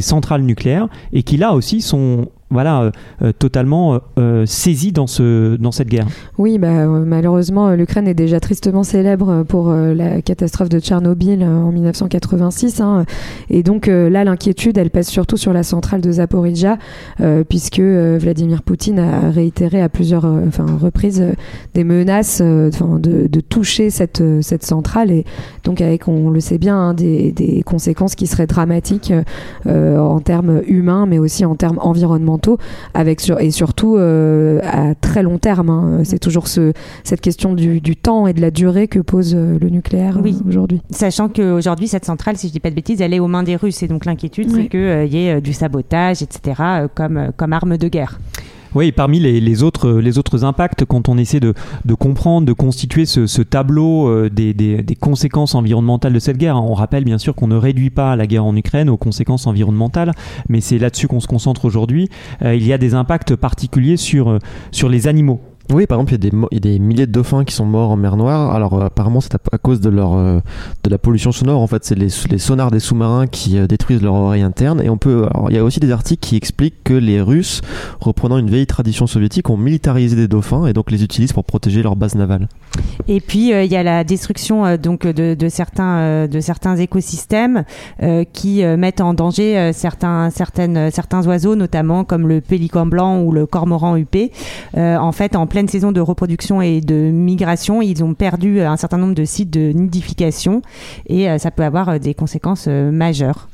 centrales 0.00 0.42
nucléaires 0.42 0.88
et 1.12 1.22
qui 1.22 1.36
là 1.36 1.52
aussi 1.52 1.80
sont 1.80 2.28
voilà, 2.54 2.82
euh, 2.82 2.90
euh, 3.22 3.32
totalement 3.36 3.98
euh, 4.16 4.46
saisi 4.46 4.92
dans, 4.92 5.08
ce, 5.08 5.56
dans 5.56 5.72
cette 5.72 5.88
guerre. 5.88 6.06
Oui, 6.38 6.58
bah, 6.58 6.86
malheureusement, 6.86 7.72
l'Ukraine 7.72 8.06
est 8.06 8.14
déjà 8.14 8.38
tristement 8.38 8.84
célébre 8.84 9.44
pour 9.48 9.72
la 9.72 10.22
catastrophe 10.22 10.68
de 10.68 10.78
Tchernobyl 10.78 11.42
en 11.42 11.72
1986. 11.72 12.80
Hein. 12.80 13.04
et 13.50 13.62
donc 13.62 13.88
là, 13.88 14.24
l'inquiétude, 14.24 14.78
elle 14.78 14.90
pèse 14.90 15.08
surtout 15.08 15.36
sur 15.36 15.52
la 15.52 15.64
centrale 15.64 16.00
de 16.00 16.12
Zaporizhia, 16.12 16.78
puisque 17.48 17.80
Vladimir 17.80 18.62
Poutine 18.62 19.00
a 19.00 19.30
réitéré 19.30 19.82
à 19.82 19.88
plusieurs 19.88 20.22
reprises 20.80 21.24
des 21.74 21.84
menaces 21.84 22.40
de, 22.40 23.26
de, 23.26 23.40
toucher 23.40 23.90
cette, 23.90 24.22
cette 24.42 24.64
centrale. 24.64 25.10
Et 25.10 25.24
donc, 25.64 25.80
avec, 25.80 26.06
on 26.06 26.30
le 26.30 26.40
sait 26.40 26.58
bien, 26.58 26.76
hein, 26.76 26.94
des, 26.94 27.62
conséquences 27.66 28.14
qui 28.14 28.28
seraient 28.28 28.46
dramatiques 28.46 29.12
en 29.66 30.20
termes 30.20 30.62
humains, 30.68 31.06
mais 31.06 31.18
aussi 31.18 31.44
en 31.44 31.56
termes 31.56 31.78
environnementaux 31.80 32.43
avec 32.94 33.20
sur, 33.20 33.40
et 33.40 33.50
surtout 33.50 33.96
euh, 33.96 34.60
à 34.64 34.94
très 34.94 35.22
long 35.22 35.38
terme. 35.38 35.70
Hein. 35.70 36.00
C'est 36.04 36.18
toujours 36.18 36.48
ce, 36.48 36.72
cette 37.02 37.20
question 37.20 37.54
du, 37.54 37.80
du, 37.80 37.96
temps 37.96 38.26
et 38.26 38.32
de 38.32 38.40
la 38.40 38.50
durée 38.50 38.88
que 38.88 38.98
pose 38.98 39.34
euh, 39.34 39.58
le 39.60 39.68
nucléaire 39.68 40.18
oui. 40.22 40.36
Euh, 40.40 40.48
aujourd'hui. 40.48 40.80
Sachant 40.90 41.28
qu'aujourd'hui, 41.28 41.88
cette 41.88 42.04
centrale, 42.04 42.36
si 42.36 42.48
je 42.48 42.52
dis 42.52 42.60
pas 42.60 42.70
de 42.70 42.74
bêtises, 42.74 43.00
elle 43.00 43.14
est 43.14 43.20
aux 43.20 43.28
mains 43.28 43.42
des 43.42 43.56
Russes. 43.56 43.82
Et 43.82 43.88
donc 43.88 44.04
l'inquiétude, 44.04 44.50
c'est 44.50 44.68
qu'il 44.68 45.12
y 45.12 45.26
ait 45.26 45.40
du 45.40 45.52
sabotage, 45.52 46.22
etc., 46.22 46.88
comme, 46.94 47.30
comme 47.36 47.52
arme 47.52 47.76
de 47.76 47.88
guerre. 47.88 48.18
Oui, 48.74 48.90
parmi 48.90 49.20
les, 49.20 49.62
autres, 49.62 49.90
les 49.92 50.18
autres 50.18 50.44
impacts, 50.44 50.84
quand 50.84 51.08
on 51.08 51.16
essaie 51.16 51.38
de, 51.38 51.54
comprendre, 51.98 52.46
de 52.46 52.52
constituer 52.52 53.06
ce, 53.06 53.42
tableau 53.42 54.08
euh, 54.08 54.28
des, 54.28 54.96
conséquences 55.00 55.54
environnementales 55.54 56.12
de 56.12 56.18
cette 56.18 56.38
guerre, 56.38 56.56
on 56.56 56.74
rappelle 56.74 57.04
bien 57.04 57.18
sûr 57.18 57.36
qu'on 57.36 57.46
ne 57.46 57.56
réduit 57.56 57.90
pas 57.90 58.16
la 58.16 58.26
guerre 58.26 58.44
en 58.44 58.56
Ukraine 58.56 58.88
aux 58.88 58.96
conséquences 58.96 59.46
environnementales, 59.46 60.12
mais 60.48 60.60
c'est 60.60 60.78
là-dessus 60.78 61.06
qu'on 61.06 61.20
se 61.20 61.28
concentre 61.28 61.64
aujourd'hui. 61.64 62.08
Euh, 62.42 62.56
il 62.56 62.66
y 62.66 62.72
a 62.72 62.78
des 62.78 62.94
impacts 62.94 63.36
particuliers 63.36 63.96
euh, 64.14 64.38
sur 64.72 64.88
les 64.88 65.06
animaux. 65.06 65.40
Oui, 65.72 65.86
par 65.86 65.98
exemple, 65.98 66.14
il 66.14 66.24
y, 66.52 66.56
a 66.56 66.60
des, 66.60 66.78
milliers 66.78 67.06
de 67.06 67.12
dauphins 67.12 67.44
qui 67.44 67.54
sont 67.54 67.64
morts 67.64 67.90
en 67.90 67.96
mer 67.96 68.16
Noire. 68.16 68.54
Alors, 68.54 68.74
euh, 68.74 68.86
apparemment, 68.86 69.22
c'est 69.22 69.34
à, 69.34 69.58
cause 69.58 69.80
de 69.80 69.88
leur 69.88 70.14
euh, 70.14 70.40
de 70.82 70.90
la 70.90 70.98
pollution 70.98 71.32
sonore. 71.32 71.60
En 71.62 71.66
fait, 71.66 71.84
c'est 71.84 71.94
les, 71.94 72.10
sonars 72.10 72.70
des 72.70 72.80
sous-marins 72.80 73.26
qui 73.26 73.58
euh, 73.58 73.66
détruisent 73.66 74.02
leur 74.02 74.12
oreille 74.12 74.42
interne. 74.42 74.82
Et 74.82 74.90
on 74.90 74.98
peut. 74.98 75.26
Alors, 75.32 75.50
il 75.50 75.56
y 75.56 75.58
a 75.58 75.64
aussi 75.64 75.80
des 75.80 75.90
articles 75.90 76.20
qui 76.20 76.36
expliquent 76.36 76.84
que 76.84 76.92
les 76.92 77.22
Russes, 77.22 77.62
reprenant 77.98 78.36
une 78.36 78.50
vieille 78.50 78.66
tradition 78.66 79.06
soviétique, 79.06 79.48
ont 79.48 79.56
militarisé 79.56 80.16
des 80.16 80.28
dauphins 80.28 80.66
et 80.66 80.74
donc 80.74 80.90
les 80.90 81.02
utilisent 81.02 81.32
pour 81.32 81.44
protéger 81.44 81.82
leur 81.82 81.96
base 81.96 82.14
navale. 82.14 82.48
Et 83.08 83.20
puis, 83.20 83.50
il 83.50 83.72
y 83.72 83.76
a 83.76 83.82
la 83.82 84.04
destruction 84.04 84.76
donc 84.76 85.06
de, 85.06 85.48
certains 85.48 86.26
de 86.26 86.40
certains 86.40 86.76
écosystèmes 86.76 87.64
qui 88.32 88.64
mettent 88.64 89.00
en 89.00 89.14
danger 89.14 89.70
certains 89.72 90.30
certaines 90.30 90.90
certains 90.90 91.26
oiseaux, 91.26 91.54
notamment 91.54 92.04
comme 92.04 92.26
le 92.26 92.40
pélican 92.40 92.86
blanc 92.86 93.20
ou 93.20 93.32
le 93.32 93.46
cormoran 93.46 93.96
huppé. 93.96 94.32
en 94.76 95.12
fait, 95.12 95.36
en 95.36 95.46
pleine 95.54 95.68
saison 95.68 95.92
de 95.92 96.00
reproduction 96.00 96.60
et 96.60 96.80
de 96.80 97.12
migration, 97.12 97.80
ils 97.80 98.02
ont 98.02 98.14
perdu 98.14 98.60
un 98.60 98.76
certain 98.76 98.98
nombre 98.98 99.14
de 99.14 99.24
sites 99.24 99.50
de 99.50 99.70
nidification 99.70 100.62
et 101.06 101.30
euh, 101.30 101.38
ça 101.38 101.52
peut 101.52 101.62
avoir 101.62 101.90
euh, 101.90 101.98
des 101.98 102.12
conséquences 102.12 102.64
euh, 102.66 102.90
majeures. 102.90 103.48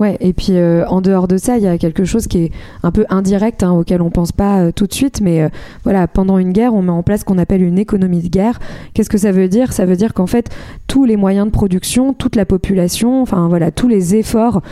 Ouais, 0.00 0.16
et 0.20 0.32
puis 0.32 0.52
euh, 0.52 0.86
en 0.86 1.02
dehors 1.02 1.28
de 1.28 1.36
ça, 1.36 1.58
il 1.58 1.62
y 1.62 1.66
a 1.66 1.76
quelque 1.76 2.06
chose 2.06 2.26
qui 2.26 2.44
est 2.44 2.52
un 2.82 2.90
peu 2.90 3.04
indirect, 3.10 3.62
hein, 3.62 3.72
auquel 3.72 4.00
on 4.00 4.08
pense 4.08 4.32
pas 4.32 4.60
euh, 4.60 4.72
tout 4.74 4.86
de 4.86 4.94
suite, 4.94 5.20
mais 5.20 5.42
euh, 5.42 5.50
voilà, 5.84 6.08
pendant 6.08 6.38
une 6.38 6.52
guerre, 6.52 6.72
on 6.72 6.80
met 6.80 6.90
en 6.90 7.02
place 7.02 7.20
ce 7.20 7.24
qu'on 7.26 7.36
appelle 7.36 7.60
une 7.60 7.78
économie 7.78 8.22
de 8.22 8.28
guerre. 8.28 8.60
Qu'est-ce 8.94 9.10
que 9.10 9.18
ça 9.18 9.30
veut 9.30 9.46
dire? 9.46 9.74
Ça 9.74 9.84
veut 9.84 9.96
dire 9.96 10.14
qu'en 10.14 10.26
fait, 10.26 10.48
tous 10.86 11.04
les 11.04 11.18
moyens 11.18 11.44
de 11.48 11.52
production, 11.52 12.14
toute 12.14 12.34
la 12.34 12.46
population, 12.46 13.20
enfin 13.20 13.46
voilà, 13.48 13.70
tous 13.70 13.88
les 13.88 14.16
efforts 14.16 14.62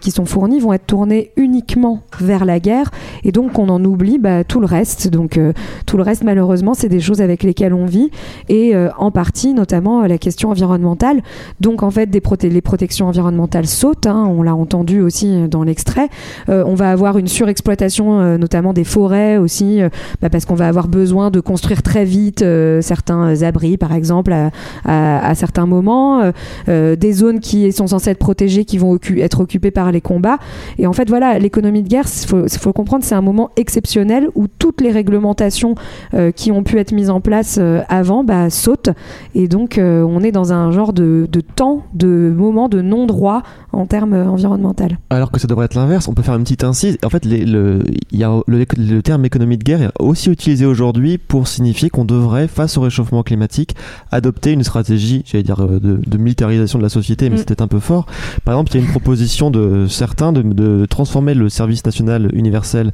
qui 0.00 0.10
sont 0.10 0.26
fournis 0.26 0.60
vont 0.60 0.74
être 0.74 0.86
tournés 0.86 1.30
uniquement 1.36 2.02
vers 2.20 2.44
la 2.44 2.60
guerre, 2.60 2.90
et 3.24 3.32
donc 3.32 3.58
on 3.58 3.68
en 3.70 3.82
oublie 3.84 4.18
bah, 4.18 4.44
tout 4.44 4.60
le 4.60 4.66
reste. 4.66 5.08
Donc 5.08 5.40
tout 5.86 5.96
le 5.96 6.02
reste, 6.02 6.24
malheureusement, 6.24 6.74
c'est 6.74 6.88
des 6.90 7.00
choses 7.00 7.22
avec 7.22 7.42
lesquelles 7.42 7.74
on 7.74 7.86
vit, 7.86 8.10
et 8.48 8.74
en 8.98 9.10
partie, 9.10 9.54
notamment 9.54 10.02
la 10.02 10.18
question 10.18 10.50
environnementale. 10.50 11.22
Donc 11.60 11.82
en 11.82 11.90
fait, 11.90 12.10
les 12.42 12.60
protections 12.60 13.08
environnementales 13.08 13.66
sautent, 13.66 14.06
hein, 14.06 14.24
on 14.28 14.42
l'a 14.42 14.54
entendu 14.54 14.73
entendu 14.74 15.00
aussi 15.00 15.48
dans 15.48 15.62
l'extrait. 15.62 16.08
on 16.48 16.74
va 16.74 16.90
avoir 16.90 17.16
une 17.16 17.28
surexploitation, 17.28 18.36
notamment 18.38 18.72
des 18.72 18.82
forêts 18.82 19.36
aussi, 19.36 19.80
bah, 20.20 20.30
parce 20.30 20.46
qu'on 20.46 20.56
va 20.56 20.66
avoir 20.66 20.88
besoin 20.88 21.30
de 21.30 21.38
construire 21.38 21.82
très 21.82 22.04
vite 22.04 22.44
certains 22.80 23.42
abris, 23.42 23.76
par 23.76 23.92
exemple, 23.92 24.34
à, 24.84 25.34
certains 25.36 25.66
moments, 25.66 26.32
des 26.66 27.12
zones 27.12 27.38
qui 27.38 27.70
sont 27.72 27.86
censées 27.86 28.10
être 28.10 28.18
protégées, 28.18 28.64
qui 28.64 28.78
vont 28.78 28.98
être 29.18 29.40
occupées 29.40 29.70
par 29.70 29.92
les 29.92 30.00
combats. 30.00 30.38
Et 30.78 30.88
en 30.88 30.92
fait, 30.92 31.08
voilà, 31.08 31.38
l'économie 31.38 31.82
de 31.82 31.88
guerre, 31.88 32.06
il 32.06 32.26
faut, 32.26 32.48
faut, 32.48 32.72
comprendre, 32.72 33.04
c'est 33.04 33.14
un 33.14 33.22
moment 33.22 33.50
exceptionnel 33.56 34.28
où 34.34 34.48
toutes 34.48 34.80
les 34.80 34.90
réglementations 34.90 35.76
qui 36.34 36.50
ont 36.50 36.64
pu 36.64 36.78
être 36.78 36.92
mises 36.92 37.10
en 37.10 37.20
place 37.20 37.60
avant 37.88 38.24
bah, 38.24 38.50
sautent. 38.50 38.90
Et 39.36 39.46
donc, 39.46 39.78
on 39.80 40.20
est 40.22 40.32
dans 40.32 40.52
un 40.52 40.72
genre 40.72 40.92
de 40.92 41.26
temps, 41.54 41.84
de 41.94 42.32
moment 42.36 42.68
de 42.68 42.80
non-droit 42.80 43.42
en 43.72 43.86
termes 43.86 44.14
environnementaux. 44.14 44.53
Alors 45.10 45.30
que 45.30 45.40
ça 45.40 45.46
devrait 45.46 45.66
être 45.66 45.74
l'inverse, 45.74 46.08
on 46.08 46.14
peut 46.14 46.22
faire 46.22 46.34
une 46.34 46.42
petite 46.42 46.64
incise. 46.64 46.98
En 47.04 47.10
fait, 47.10 47.24
le, 47.24 47.82
y 48.12 48.24
a 48.24 48.40
le, 48.46 49.00
terme 49.02 49.24
économie 49.24 49.58
de 49.58 49.64
guerre 49.64 49.82
est 49.82 49.90
aussi 49.98 50.30
utilisé 50.30 50.66
aujourd'hui 50.66 51.18
pour 51.18 51.48
signifier 51.48 51.90
qu'on 51.90 52.04
devrait, 52.04 52.48
face 52.48 52.76
au 52.76 52.80
réchauffement 52.80 53.22
climatique, 53.22 53.74
adopter 54.10 54.52
une 54.52 54.64
stratégie, 54.64 55.22
j'allais 55.26 55.44
dire, 55.44 55.60
euh, 55.60 55.80
de, 55.80 56.18
militarisation 56.18 56.78
de 56.78 56.82
la 56.82 56.88
société, 56.88 57.28
mais 57.28 57.36
mm. 57.36 57.38
c'était 57.38 57.62
un 57.62 57.68
peu 57.68 57.80
fort. 57.80 58.06
Par 58.44 58.54
exemple, 58.54 58.72
il 58.72 58.80
y 58.80 58.82
a 58.82 58.86
une 58.86 58.90
proposition 58.90 59.50
de 59.50 59.86
certains 59.88 60.32
de, 60.32 60.42
de, 60.42 60.86
transformer 60.86 61.34
le 61.34 61.48
service 61.48 61.84
national 61.84 62.30
universel, 62.34 62.92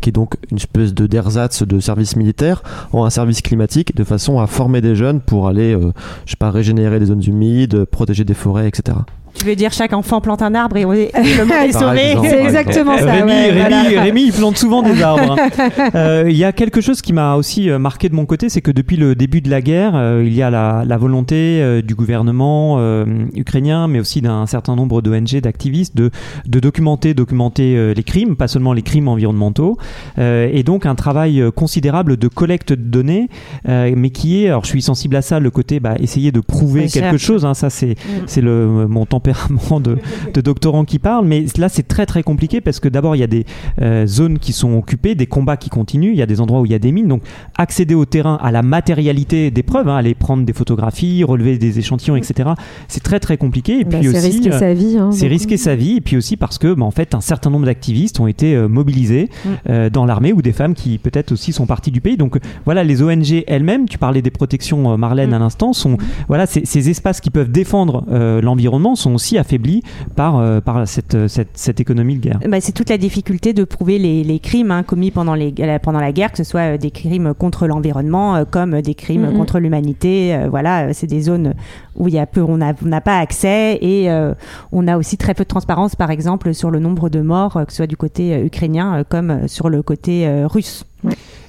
qui 0.00 0.10
est 0.10 0.12
donc 0.12 0.34
une 0.50 0.56
espèce 0.56 0.94
de 0.94 1.06
d'ersatz 1.06 1.62
de 1.62 1.80
service 1.80 2.16
militaire, 2.16 2.62
en 2.92 3.04
un 3.04 3.10
service 3.10 3.42
climatique, 3.42 3.94
de 3.94 4.04
façon 4.04 4.40
à 4.40 4.46
former 4.46 4.80
des 4.80 4.96
jeunes 4.96 5.20
pour 5.20 5.48
aller, 5.48 5.74
euh, 5.74 5.92
je 6.26 6.32
sais 6.32 6.36
pas, 6.36 6.50
régénérer 6.50 6.98
les 6.98 7.06
zones 7.06 7.22
humides, 7.24 7.84
protéger 7.84 8.24
des 8.24 8.32
il 8.32 8.66
etc. 8.66 8.98
Tu 9.34 9.46
veux 9.46 9.56
dire 9.56 9.72
chaque 9.72 9.92
enfant 9.92 10.20
plante 10.20 10.42
un 10.42 10.54
arbre 10.54 10.76
et 10.76 10.84
on 10.84 10.92
est, 10.92 11.10
le 11.16 11.72
sauvé 11.72 12.16
C'est 12.22 12.42
exactement 12.42 12.98
ça. 12.98 13.12
Rémi, 13.12 14.24
il 14.26 14.32
plante 14.32 14.56
souvent 14.56 14.82
des 14.82 15.02
arbres. 15.02 15.36
Hein. 15.38 15.48
Euh, 15.94 16.26
il 16.28 16.36
y 16.36 16.44
a 16.44 16.52
quelque 16.52 16.80
chose 16.80 17.02
qui 17.02 17.12
m'a 17.12 17.34
aussi 17.34 17.68
euh, 17.68 17.78
marqué 17.78 18.08
de 18.08 18.14
mon 18.14 18.24
côté, 18.24 18.48
c'est 18.48 18.60
que 18.60 18.70
depuis 18.70 18.96
le 18.96 19.14
début 19.14 19.40
de 19.40 19.50
la 19.50 19.60
guerre, 19.60 19.92
euh, 19.94 20.22
il 20.24 20.32
y 20.32 20.42
a 20.42 20.50
la, 20.50 20.84
la 20.86 20.96
volonté 20.96 21.82
du 21.82 21.94
gouvernement 21.94 22.78
ukrainien, 23.34 23.88
mais 23.88 24.00
aussi 24.00 24.20
d'un 24.20 24.46
certain 24.46 24.76
nombre 24.76 25.02
d'ONG, 25.02 25.40
d'activistes, 25.40 25.96
de, 25.96 26.10
de, 26.46 26.60
documenter, 26.60 27.14
documenter 27.14 27.94
les 27.94 28.02
crimes, 28.02 28.36
pas 28.36 28.48
seulement 28.48 28.72
les 28.72 28.82
crimes 28.82 29.08
environnementaux, 29.08 29.76
et 30.18 30.62
donc 30.64 30.86
un 30.86 30.94
travail 30.94 31.42
considérable 31.54 32.16
de 32.16 32.28
collecte 32.28 32.72
de 32.72 32.82
données, 32.82 33.28
mais 33.66 34.10
qui 34.10 34.44
est, 34.44 34.48
alors 34.48 34.64
je 34.64 34.70
suis 34.70 34.82
sensible 34.82 35.16
à 35.16 35.22
ça, 35.22 35.40
le 35.40 35.50
côté 35.50 35.80
bah, 35.80 35.94
essayer 35.98 36.32
de 36.32 36.40
prouver 36.40 36.86
quelque 36.86 37.18
chose. 37.18 37.44
Hein, 37.44 37.54
ça 37.54 37.70
c'est 37.70 37.92
mm. 37.92 38.22
c'est 38.26 38.40
le 38.40 38.86
mon 38.88 39.06
tempérament 39.22 39.80
de, 39.80 39.98
de 40.34 40.40
doctorants 40.40 40.84
qui 40.84 40.98
parlent, 40.98 41.26
mais 41.26 41.46
là 41.56 41.68
c'est 41.68 41.86
très 41.86 42.06
très 42.06 42.22
compliqué 42.22 42.60
parce 42.60 42.80
que 42.80 42.88
d'abord 42.88 43.16
il 43.16 43.20
y 43.20 43.22
a 43.22 43.28
des 43.28 43.44
euh, 43.80 44.06
zones 44.06 44.38
qui 44.38 44.52
sont 44.52 44.74
occupées, 44.74 45.14
des 45.14 45.26
combats 45.26 45.56
qui 45.56 45.70
continuent, 45.70 46.10
il 46.12 46.16
y 46.16 46.22
a 46.22 46.26
des 46.26 46.40
endroits 46.40 46.60
où 46.60 46.66
il 46.66 46.72
y 46.72 46.74
a 46.74 46.78
des 46.78 46.92
mines, 46.92 47.08
donc 47.08 47.22
accéder 47.56 47.94
au 47.94 48.04
terrain, 48.04 48.38
à 48.42 48.50
la 48.50 48.62
matérialité 48.62 49.50
des 49.50 49.62
preuves, 49.62 49.88
hein, 49.88 49.96
aller 49.96 50.14
prendre 50.14 50.44
des 50.44 50.52
photographies, 50.52 51.24
relever 51.24 51.58
des 51.58 51.78
échantillons, 51.78 52.16
etc. 52.16 52.50
C'est 52.88 53.02
très 53.02 53.20
très 53.20 53.36
compliqué. 53.36 53.80
Et 53.80 53.84
bah, 53.84 53.98
puis 53.98 54.08
aussi, 54.08 54.18
risquer 54.18 54.52
sa 54.52 54.74
vie. 54.74 54.98
Hein, 54.98 55.10
c'est 55.12 55.28
risquer 55.28 55.56
sa 55.56 55.76
vie, 55.76 55.96
et 55.96 56.00
puis 56.00 56.16
aussi 56.16 56.36
parce 56.36 56.58
que 56.58 56.74
bah, 56.74 56.84
en 56.84 56.90
fait 56.90 57.14
un 57.14 57.20
certain 57.20 57.50
nombre 57.50 57.66
d'activistes 57.66 58.18
ont 58.20 58.26
été 58.26 58.54
euh, 58.54 58.68
mobilisés 58.68 59.30
mm. 59.44 59.48
euh, 59.68 59.90
dans 59.90 60.04
l'armée 60.04 60.32
ou 60.32 60.42
des 60.42 60.52
femmes 60.52 60.74
qui 60.74 60.98
peut-être 60.98 61.32
aussi 61.32 61.52
sont 61.52 61.66
parties 61.66 61.90
du 61.90 62.00
pays. 62.00 62.16
Donc 62.16 62.38
voilà, 62.64 62.84
les 62.84 63.02
ONG 63.02 63.44
elles-mêmes, 63.46 63.88
tu 63.88 63.98
parlais 63.98 64.22
des 64.22 64.30
protections 64.30 64.96
Marlène 64.98 65.30
mm. 65.30 65.34
à 65.34 65.38
l'instant, 65.38 65.72
sont 65.72 65.96
voilà 66.28 66.46
ces, 66.46 66.64
ces, 66.64 66.90
espaces 66.90 67.20
qui 67.20 67.30
peuvent 67.30 67.50
défendre 67.50 68.04
l'environnement 68.42 68.96
sont 68.96 69.11
aussi 69.14 69.38
affaibli 69.38 69.82
par, 70.16 70.38
euh, 70.38 70.60
par 70.60 70.86
cette, 70.86 71.28
cette, 71.28 71.50
cette, 71.54 71.80
économie 71.80 72.16
de 72.16 72.20
guerre. 72.20 72.40
Bah, 72.48 72.60
c'est 72.60 72.72
toute 72.72 72.90
la 72.90 72.98
difficulté 72.98 73.52
de 73.52 73.64
prouver 73.64 73.98
les, 73.98 74.24
les 74.24 74.38
crimes 74.38 74.70
hein, 74.70 74.82
commis 74.82 75.10
pendant, 75.10 75.34
les, 75.34 75.52
pendant 75.82 76.00
la 76.00 76.12
guerre, 76.12 76.32
que 76.32 76.38
ce 76.38 76.44
soit 76.44 76.74
euh, 76.74 76.78
des 76.78 76.90
crimes 76.90 77.34
contre 77.34 77.66
l'environnement 77.66 78.36
euh, 78.36 78.44
comme 78.48 78.80
des 78.80 78.94
crimes 78.94 79.32
contre 79.36 79.58
l'humanité. 79.58 80.36
voilà, 80.50 80.92
c'est 80.92 81.06
des 81.06 81.22
zones 81.22 81.54
où 81.96 82.08
il 82.08 82.14
y 82.14 82.18
a 82.18 82.26
peu, 82.26 82.42
on 82.42 82.56
n'a 82.56 83.00
pas 83.00 83.18
accès 83.18 83.78
et 83.80 84.08
on 84.72 84.88
a 84.88 84.96
aussi 84.96 85.16
très 85.16 85.34
peu 85.34 85.44
de 85.44 85.48
transparence, 85.48 85.94
par 85.96 86.10
exemple, 86.10 86.54
sur 86.54 86.70
le 86.70 86.78
nombre 86.78 87.08
de 87.08 87.20
morts, 87.20 87.54
que 87.66 87.70
ce 87.70 87.76
soit 87.76 87.86
du 87.86 87.96
côté 87.96 88.40
ukrainien 88.44 89.04
comme 89.08 89.48
sur 89.48 89.68
le 89.68 89.82
côté 89.82 90.28
russe. 90.44 90.84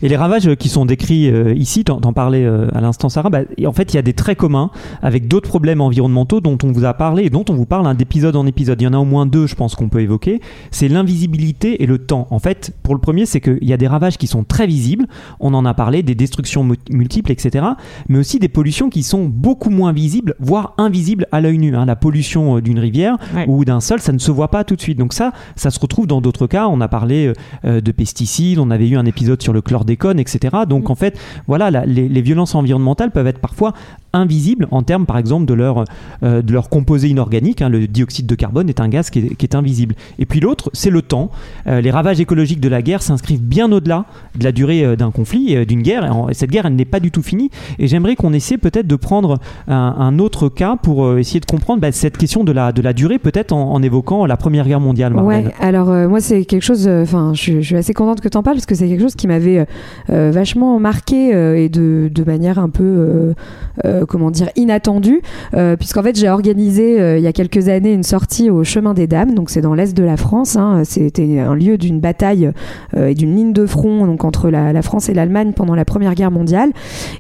Et 0.03 0.10
les 0.10 0.17
ravages 0.17 0.55
qui 0.55 0.67
sont 0.67 0.86
décrits 0.86 1.29
euh, 1.29 1.53
ici, 1.53 1.86
t'en 1.86 2.12
parlais 2.12 2.43
euh, 2.43 2.67
à 2.75 2.81
l'instant 2.81 3.07
Sarah, 3.07 3.29
bah, 3.29 3.43
en 3.65 3.72
fait 3.72 3.93
il 3.93 3.95
y 3.95 4.00
a 4.00 4.01
des 4.01 4.12
traits 4.12 4.38
communs 4.38 4.69
avec 5.01 5.29
d'autres 5.29 5.48
problèmes 5.48 5.79
environnementaux 5.79 6.41
dont 6.41 6.57
on 6.62 6.74
vous 6.74 6.83
a 6.83 6.93
parlé 6.93 7.24
et 7.24 7.29
dont 7.29 7.45
on 7.50 7.53
vous 7.53 7.65
parle 7.65 7.88
un 7.88 7.93
d'épisode 7.93 8.36
en 8.36 8.45
épisode. 8.45 8.81
Il 8.81 8.83
y 8.83 8.88
en 8.88 8.93
a 8.93 8.98
au 8.98 9.05
moins 9.05 9.25
deux 9.25 9.48
je 9.48 9.55
pense 9.55 9.75
qu'on 9.75 9.88
peut 9.88 10.01
évoquer. 10.01 10.41
C'est 10.72 10.89
l'invisibilité 10.89 11.83
et 11.83 11.86
le 11.86 12.00
temps. 12.00 12.27
En 12.31 12.39
fait 12.39 12.75
pour 12.83 12.95
le 12.95 13.00
premier 13.00 13.25
c'est 13.25 13.39
qu'il 13.39 13.63
y 13.63 13.72
a 13.72 13.77
des 13.77 13.88
ravages 13.88 14.17
qui 14.17 14.27
sont 14.27 14.43
très 14.43 14.67
visibles, 14.67 15.05
on 15.39 15.53
en 15.53 15.63
a 15.63 15.74
parlé, 15.74 16.03
des 16.03 16.15
destructions 16.15 16.67
multiples 16.89 17.31
etc. 17.31 17.65
Mais 18.10 18.19
aussi 18.19 18.39
des 18.39 18.50
pollutions 18.50 18.89
qui 18.89 19.03
sont 19.03 19.24
beaucoup 19.24 19.69
moins 19.69 19.93
visibles, 19.93 20.36
voire 20.38 20.74
invisibles 20.77 21.27
à 21.31 21.39
l'œil 21.39 21.60
nu. 21.60 21.77
Hein. 21.77 21.86
La 21.86 21.95
pollution 21.95 22.57
euh, 22.57 22.62
d'une 22.62 22.79
rivière 22.79 23.15
ou 23.48 23.63
d'un 23.63 23.79
sol 23.79 24.01
ça 24.01 24.12
ne 24.12 24.17
se 24.17 24.31
voit 24.31 24.50
pas 24.50 24.65
tout 24.65 24.75
de 24.75 24.81
suite. 24.81 25.00
Donc 25.00 25.13
ça, 25.13 25.31
ça 25.55 25.72
se 25.72 25.79
retrouve 25.79 26.07
dans 26.07 26.19
d'autres 26.19 26.48
cas. 26.48 26.67
On 26.67 26.81
a 26.81 26.89
parlé 26.89 27.31
de 27.63 27.91
pesticides, 27.93 28.60
on 28.60 28.69
avait 28.69 28.89
eu 28.89 28.98
un 28.98 29.05
épisode 29.05 29.41
sur 29.41 29.53
le 29.53 29.62
chlordécone, 29.62 29.92
etc. 30.19 30.55
Donc 30.67 30.89
mm. 30.89 30.91
en 30.91 30.95
fait, 30.95 31.19
voilà, 31.47 31.85
les, 31.85 32.21
violences 32.21 32.55
environnementales 32.55 33.12
peuvent 33.12 33.27
être 33.27 33.39
parfois 33.39 33.73
invisibles 34.13 34.67
en 34.71 34.83
termes, 34.83 35.05
par 35.05 35.17
exemple, 35.17 35.45
de 35.45 35.53
leur, 35.53 35.85
euh, 36.23 36.41
de 36.41 36.53
leur 36.53 36.69
composé 36.69 37.09
inorganique. 37.09 37.62
Hein. 37.62 37.69
Le 37.69 37.88
dioxyde 37.88 38.27
de 38.27 38.35
carbone 38.35 38.69
est 38.69 38.79
un 38.79 38.88
gaz 38.88 39.09
qui 39.09 39.19
est, 39.19 39.55
invisible. 39.55 39.95
Et 40.19 40.25
puis 40.25 40.39
l'autre, 40.39 40.69
c'est 40.73 40.89
le 40.89 41.01
temps. 41.01 41.31
Euh, 41.67 41.81
les 41.81 41.91
ravages 41.91 42.19
écologiques 42.19 42.59
de 42.59 42.69
la 42.69 42.81
guerre 42.81 43.01
s'inscrivent 43.01 43.41
bien 43.41 43.71
au-delà 43.71 44.05
de 44.35 44.43
la 44.43 44.51
durée 44.51 44.85
euh, 44.85 44.95
d'un 44.95 45.12
conflit, 45.12 45.65
d'une 45.65 45.81
guerre. 45.81 46.09
Et 46.29 46.33
cette 46.33 46.51
guerre, 46.51 46.65
elle 46.65 46.75
n'est 46.75 46.85
pas 46.85 47.00
du 47.00 47.12
tout 47.12 47.23
finie. 47.23 47.50
Et 47.79 47.88
j'aimerais 47.88 48.15
qu'on 48.15 48.33
essaie 48.33 48.57
peut-être 48.57 48.88
de 48.88 48.95
prendre 48.95 49.39
un, 49.67 50.19
autre 50.19 50.47
cas 50.50 50.75
pour 50.81 51.17
essayer 51.17 51.39
de 51.39 51.45
comprendre 51.45 51.81
bah, 51.81 51.91
cette 51.91 52.17
question 52.17 52.43
de 52.43 52.51
la, 52.51 52.71
de 52.71 52.81
la 52.81 52.93
durée, 52.93 53.17
peut-être 53.17 53.51
en, 53.51 53.81
évoquant 53.81 54.25
la 54.25 54.38
Première 54.38 54.67
Guerre 54.67 54.79
mondiale. 54.79 55.15
Ouais, 55.15 55.45
alors 55.59 55.88
moi, 56.07 56.19
c'est 56.19 56.45
quelque 56.45 56.62
chose, 56.62 56.88
enfin, 56.88 57.33
je, 57.33 57.55
je, 57.55 57.62
suis 57.62 57.75
assez 57.75 57.93
contente 57.93 58.21
que 58.21 58.29
tu 58.29 58.38
en 58.38 58.43
parles 58.43 58.57
parce 58.57 58.65
que 58.65 58.75
c'est 58.75 58.88
quelque 58.88 59.01
chose 59.01 59.15
qui 59.15 59.27
m'avait 59.27 59.65
vachement 60.07 60.79
marqué 60.79 61.29
et 61.63 61.69
de, 61.69 62.09
de, 62.13 62.23
manière 62.23 62.59
un 62.59 62.69
peu 62.69 63.33
euh, 63.85 64.05
comment 64.05 64.29
dire, 64.29 64.49
inattendu, 64.55 65.21
euh, 65.55 65.75
puisqu'en 65.75 66.03
fait 66.03 66.15
j'ai 66.15 66.29
organisé 66.29 67.01
euh, 67.01 67.17
il 67.17 67.23
y 67.23 67.27
a 67.27 67.33
quelques 67.33 67.69
années 67.69 67.91
une 67.91 68.03
sortie 68.03 68.51
au 68.51 68.63
Chemin 68.63 68.93
des 68.93 69.07
Dames, 69.07 69.33
donc 69.33 69.49
c'est 69.49 69.61
dans 69.61 69.73
l'est 69.73 69.97
de 69.97 70.03
la 70.03 70.15
France. 70.15 70.55
Hein. 70.57 70.83
C'était 70.85 71.39
un 71.39 71.55
lieu 71.55 71.79
d'une 71.79 71.99
bataille 71.99 72.51
et 72.95 73.15
d'une 73.15 73.35
ligne 73.35 73.51
de 73.51 73.65
front 73.65 74.05
donc 74.05 74.23
entre 74.25 74.51
la, 74.51 74.81
France 74.83 75.09
et 75.09 75.15
l'Allemagne 75.15 75.53
pendant 75.53 75.73
la 75.73 75.85
Première 75.85 76.13
Guerre 76.13 76.29
mondiale. 76.29 76.69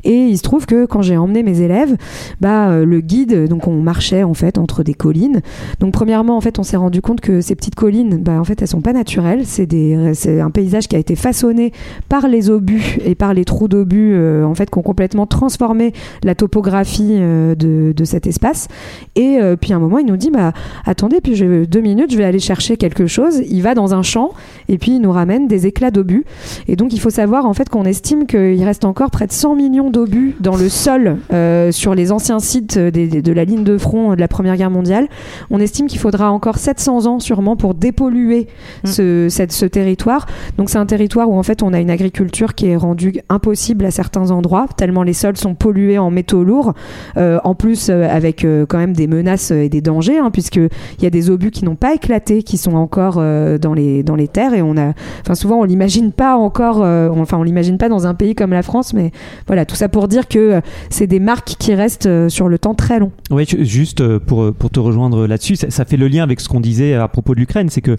Et 0.03 0.27
il 0.27 0.37
se 0.37 0.43
trouve 0.43 0.67
que 0.67 0.85
quand 0.85 1.01
j'ai 1.01 1.17
emmené 1.17 1.41
mes 1.41 1.61
élèves, 1.61 1.95
bah 2.39 2.83
le 2.83 3.01
guide, 3.01 3.47
donc 3.47 3.67
on 3.67 3.81
marchait 3.81 4.23
en 4.23 4.35
fait 4.35 4.59
entre 4.59 4.83
des 4.83 4.93
collines. 4.93 5.41
Donc 5.79 5.93
premièrement 5.93 6.37
en 6.37 6.41
fait 6.41 6.59
on 6.59 6.63
s'est 6.63 6.77
rendu 6.77 7.01
compte 7.01 7.21
que 7.21 7.41
ces 7.41 7.55
petites 7.55 7.75
collines, 7.75 8.17
bah 8.17 8.39
en 8.39 8.43
fait 8.43 8.61
elles 8.61 8.67
sont 8.67 8.81
pas 8.81 8.93
naturelles. 8.93 9.45
C'est 9.45 10.39
un 10.39 10.51
paysage 10.51 10.87
qui 10.87 10.95
a 10.95 10.99
été 10.99 11.15
façonné 11.15 11.71
par 12.09 12.27
les 12.27 12.42
obus 12.49 12.99
et 13.05 13.15
par 13.15 13.33
les 13.33 13.45
trous 13.45 13.67
d'obus 13.67 14.17
en 14.43 14.55
fait 14.55 14.69
qui 14.69 14.77
ont 14.77 14.83
complètement 14.83 15.25
transformé 15.25 15.93
la 16.23 16.35
topographie 16.35 17.17
euh, 17.19 17.55
de, 17.55 17.93
de, 17.95 18.03
cet 18.03 18.27
espace. 18.27 18.67
Et 19.15 19.37
euh, 19.39 19.55
puis 19.55 19.73
à 19.73 19.75
un 19.75 19.79
moment, 19.79 19.99
il 19.99 20.05
nous 20.05 20.17
dit 20.17 20.29
bah, 20.29 20.53
Attendez, 20.85 21.21
puis 21.21 21.35
je, 21.35 21.65
deux 21.65 21.81
minutes, 21.81 22.11
je 22.11 22.17
vais 22.17 22.23
aller 22.23 22.39
chercher 22.39 22.77
quelque 22.77 23.07
chose. 23.07 23.41
Il 23.49 23.61
va 23.61 23.75
dans 23.75 23.93
un 23.93 24.01
champ 24.01 24.31
et 24.69 24.77
puis 24.77 24.95
il 24.95 24.99
nous 24.99 25.11
ramène 25.11 25.47
des 25.47 25.67
éclats 25.67 25.91
d'obus. 25.91 26.25
Et 26.67 26.75
donc 26.75 26.93
il 26.93 26.99
faut 26.99 27.09
savoir 27.09 27.45
en 27.45 27.53
fait 27.53 27.69
qu'on 27.69 27.85
estime 27.85 28.25
qu'il 28.25 28.63
reste 28.63 28.85
encore 28.85 29.11
près 29.11 29.27
de 29.27 29.31
100 29.31 29.55
millions 29.55 29.89
d'obus 29.89 30.35
dans 30.39 30.55
le 30.55 30.69
sol 30.69 31.17
euh, 31.31 31.71
sur 31.71 31.95
les 31.95 32.11
anciens 32.11 32.39
sites 32.39 32.77
de 32.77 33.31
la 33.31 33.45
ligne 33.45 33.63
de 33.63 33.77
front 33.77 34.15
de 34.15 34.19
la 34.19 34.27
Première 34.27 34.57
Guerre 34.57 34.71
mondiale. 34.71 35.07
On 35.49 35.59
estime 35.59 35.87
qu'il 35.87 35.99
faudra 35.99 36.31
encore 36.31 36.57
700 36.57 37.05
ans 37.05 37.19
sûrement 37.19 37.55
pour 37.55 37.73
dépolluer 37.73 38.47
mmh. 38.83 38.87
ce, 38.87 39.27
cette, 39.29 39.51
ce 39.51 39.65
territoire. 39.65 40.25
Donc 40.57 40.69
c'est 40.69 40.77
un 40.77 40.85
territoire 40.85 41.29
où 41.29 41.37
en 41.37 41.43
fait 41.43 41.63
on 41.63 41.73
a 41.73 41.79
une 41.79 41.89
agriculture 41.89 42.32
qui 42.33 42.67
est 42.67 42.75
rendue 42.75 43.13
impossible 43.29 43.85
à 43.85 43.91
certains 43.91 44.31
endroits, 44.31 44.67
tellement 44.75 45.03
les 45.03 45.13
sols 45.13 45.37
sont 45.37 45.55
pollués 45.55 45.97
en 45.97 46.11
métaux 46.11 46.43
lourd. 46.43 46.73
Euh, 47.17 47.39
en 47.43 47.55
plus, 47.55 47.89
euh, 47.89 48.07
avec 48.09 48.43
euh, 48.43 48.65
quand 48.65 48.77
même 48.77 48.93
des 48.93 49.07
menaces 49.07 49.51
et 49.51 49.69
des 49.69 49.81
dangers, 49.81 50.17
hein, 50.17 50.31
puisqu'il 50.31 50.69
y 51.01 51.05
a 51.05 51.09
des 51.09 51.29
obus 51.29 51.51
qui 51.51 51.65
n'ont 51.65 51.75
pas 51.75 51.93
éclaté, 51.93 52.43
qui 52.43 52.57
sont 52.57 52.75
encore 52.75 53.15
dans, 53.15 53.73
les, 53.73 54.03
dans 54.03 54.15
les 54.15 54.27
terres. 54.27 54.53
Et 54.53 54.61
on 54.61 54.77
a, 54.77 54.93
enfin, 55.21 55.35
souvent, 55.35 55.59
on 55.59 55.63
l'imagine 55.63 56.11
pas 56.11 56.35
encore, 56.35 56.77
enfin, 56.77 57.37
on 57.37 57.43
l'imagine 57.43 57.77
pas 57.77 57.89
dans 57.89 58.07
un 58.07 58.13
pays 58.13 58.35
comme 58.35 58.51
la 58.51 58.63
France, 58.63 58.93
mais 58.93 59.11
voilà, 59.47 59.65
tout 59.65 59.75
ça 59.75 59.89
pour 59.89 60.07
dire 60.07 60.27
que 60.27 60.61
c'est 60.89 61.07
des 61.07 61.19
marques 61.19 61.55
qui 61.59 61.73
restent 61.73 62.29
sur 62.29 62.49
le 62.49 62.57
temps 62.57 62.73
très 62.73 62.99
long. 62.99 63.11
Oui, 63.31 63.45
juste 63.47 64.17
pour, 64.19 64.53
pour 64.53 64.69
te 64.69 64.79
rejoindre 64.79 65.27
là-dessus, 65.27 65.55
ça, 65.55 65.85
fait 65.85 65.97
le 65.97 66.07
lien 66.07 66.23
avec 66.23 66.39
ce 66.39 66.49
qu'on 66.49 66.59
disait 66.59 66.95
à 66.95 67.07
propos 67.07 67.35
de 67.35 67.39
l'Ukraine, 67.39 67.69
c'est 67.69 67.81
que 67.81 67.97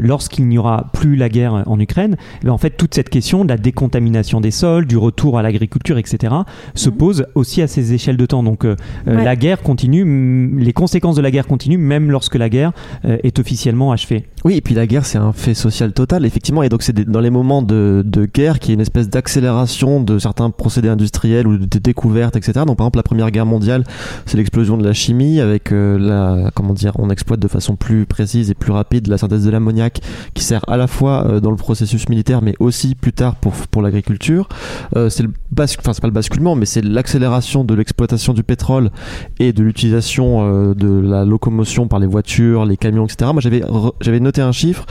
lorsqu'il 0.00 0.48
n'y 0.48 0.58
aura 0.58 0.86
plus 0.92 1.16
la 1.16 1.28
guerre 1.28 1.64
en 1.66 1.78
Ukraine, 1.78 2.16
eh 2.42 2.46
ben, 2.46 2.52
en 2.52 2.58
fait, 2.58 2.70
toute 2.70 2.94
cette 2.94 3.01
question 3.08 3.44
de 3.44 3.48
la 3.50 3.56
décontamination 3.56 4.40
des 4.40 4.50
sols, 4.50 4.86
du 4.86 4.96
retour 4.96 5.38
à 5.38 5.42
l'agriculture, 5.42 5.98
etc., 5.98 6.32
se 6.74 6.90
Mhm. 6.90 6.96
pose 6.96 7.26
aussi 7.34 7.62
à 7.62 7.66
ces 7.66 7.92
échelles 7.94 8.16
de 8.16 8.26
temps. 8.26 8.42
Donc 8.42 8.64
euh, 8.64 8.76
euh, 9.08 9.16
Ouais. 9.16 9.24
la 9.24 9.36
guerre 9.36 9.62
continue, 9.62 10.58
les 10.58 10.72
conséquences 10.72 11.16
de 11.16 11.22
la 11.22 11.30
guerre 11.30 11.46
continuent 11.46 11.78
même 11.78 12.10
lorsque 12.10 12.34
la 12.36 12.48
guerre 12.48 12.72
euh, 13.04 13.16
est 13.22 13.38
officiellement 13.38 13.92
achevée. 13.92 14.26
Oui, 14.44 14.54
et 14.56 14.60
puis 14.60 14.74
la 14.74 14.86
guerre, 14.86 15.04
c'est 15.06 15.18
un 15.18 15.32
fait 15.32 15.54
social 15.54 15.92
total, 15.92 16.24
effectivement. 16.26 16.62
Et 16.62 16.68
donc, 16.68 16.82
c'est 16.82 16.92
des- 16.92 17.04
dans 17.04 17.20
les 17.20 17.30
moments 17.30 17.62
de, 17.62 18.02
de 18.04 18.26
guerre 18.26 18.58
qu'il 18.58 18.70
y 18.70 18.72
a 18.72 18.74
une 18.74 18.80
espèce 18.80 19.08
d'accélération 19.08 20.00
de 20.02 20.18
certains 20.18 20.50
procédés 20.50 20.88
industriels 20.88 21.46
ou 21.46 21.58
de 21.58 21.78
découvertes, 21.78 22.36
etc. 22.36 22.52
Donc, 22.66 22.76
par 22.76 22.84
exemple, 22.86 22.98
la 22.98 23.02
Première 23.02 23.30
Guerre 23.30 23.46
mondiale, 23.46 23.84
c'est 24.26 24.36
l'explosion 24.36 24.76
de 24.76 24.84
la 24.84 24.92
chimie 24.92 25.40
avec 25.40 25.72
euh, 25.72 25.98
la, 25.98 26.50
comment 26.54 26.74
dire, 26.74 26.92
on 26.98 27.08
exploite 27.10 27.40
de 27.40 27.48
façon 27.48 27.76
plus 27.76 28.04
précise 28.06 28.50
et 28.50 28.54
plus 28.54 28.72
rapide 28.72 29.06
la 29.08 29.18
synthèse 29.18 29.44
de 29.44 29.50
l'ammoniac 29.50 30.00
qui 30.34 30.44
sert 30.44 30.64
à 30.68 30.76
la 30.76 30.86
fois 30.86 31.40
dans 31.40 31.50
le 31.50 31.56
processus 31.56 32.08
militaire, 32.08 32.42
mais 32.42 32.54
aussi 32.58 32.91
plus 32.94 33.12
tard 33.12 33.34
pour, 33.36 33.52
pour 33.70 33.82
l'agriculture. 33.82 34.48
Euh, 34.96 35.08
c'est 35.08 35.22
le 35.22 35.30
basc- 35.54 35.76
enfin, 35.80 35.92
c'est 35.92 36.00
pas 36.00 36.06
le 36.08 36.12
basculement, 36.12 36.54
mais 36.54 36.66
c'est 36.66 36.82
l'accélération 36.82 37.64
de 37.64 37.74
l'exploitation 37.74 38.32
du 38.32 38.42
pétrole 38.42 38.90
et 39.38 39.52
de 39.52 39.62
l'utilisation 39.62 40.40
euh, 40.42 40.74
de 40.74 40.88
la 41.00 41.24
locomotion 41.24 41.88
par 41.88 41.98
les 41.98 42.06
voitures, 42.06 42.64
les 42.64 42.76
camions, 42.76 43.04
etc. 43.06 43.30
Moi, 43.32 43.40
j'avais 43.40 43.62
j'avais 44.00 44.20
noté 44.20 44.40
un 44.42 44.52
chiffre 44.52 44.86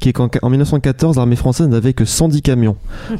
qui 0.00 0.08
est 0.08 0.12
qu'en 0.12 0.28
en 0.42 0.50
1914, 0.50 1.16
l'armée 1.16 1.36
française 1.36 1.68
n'avait 1.68 1.92
que 1.92 2.04
110 2.04 2.42
camions. 2.42 2.76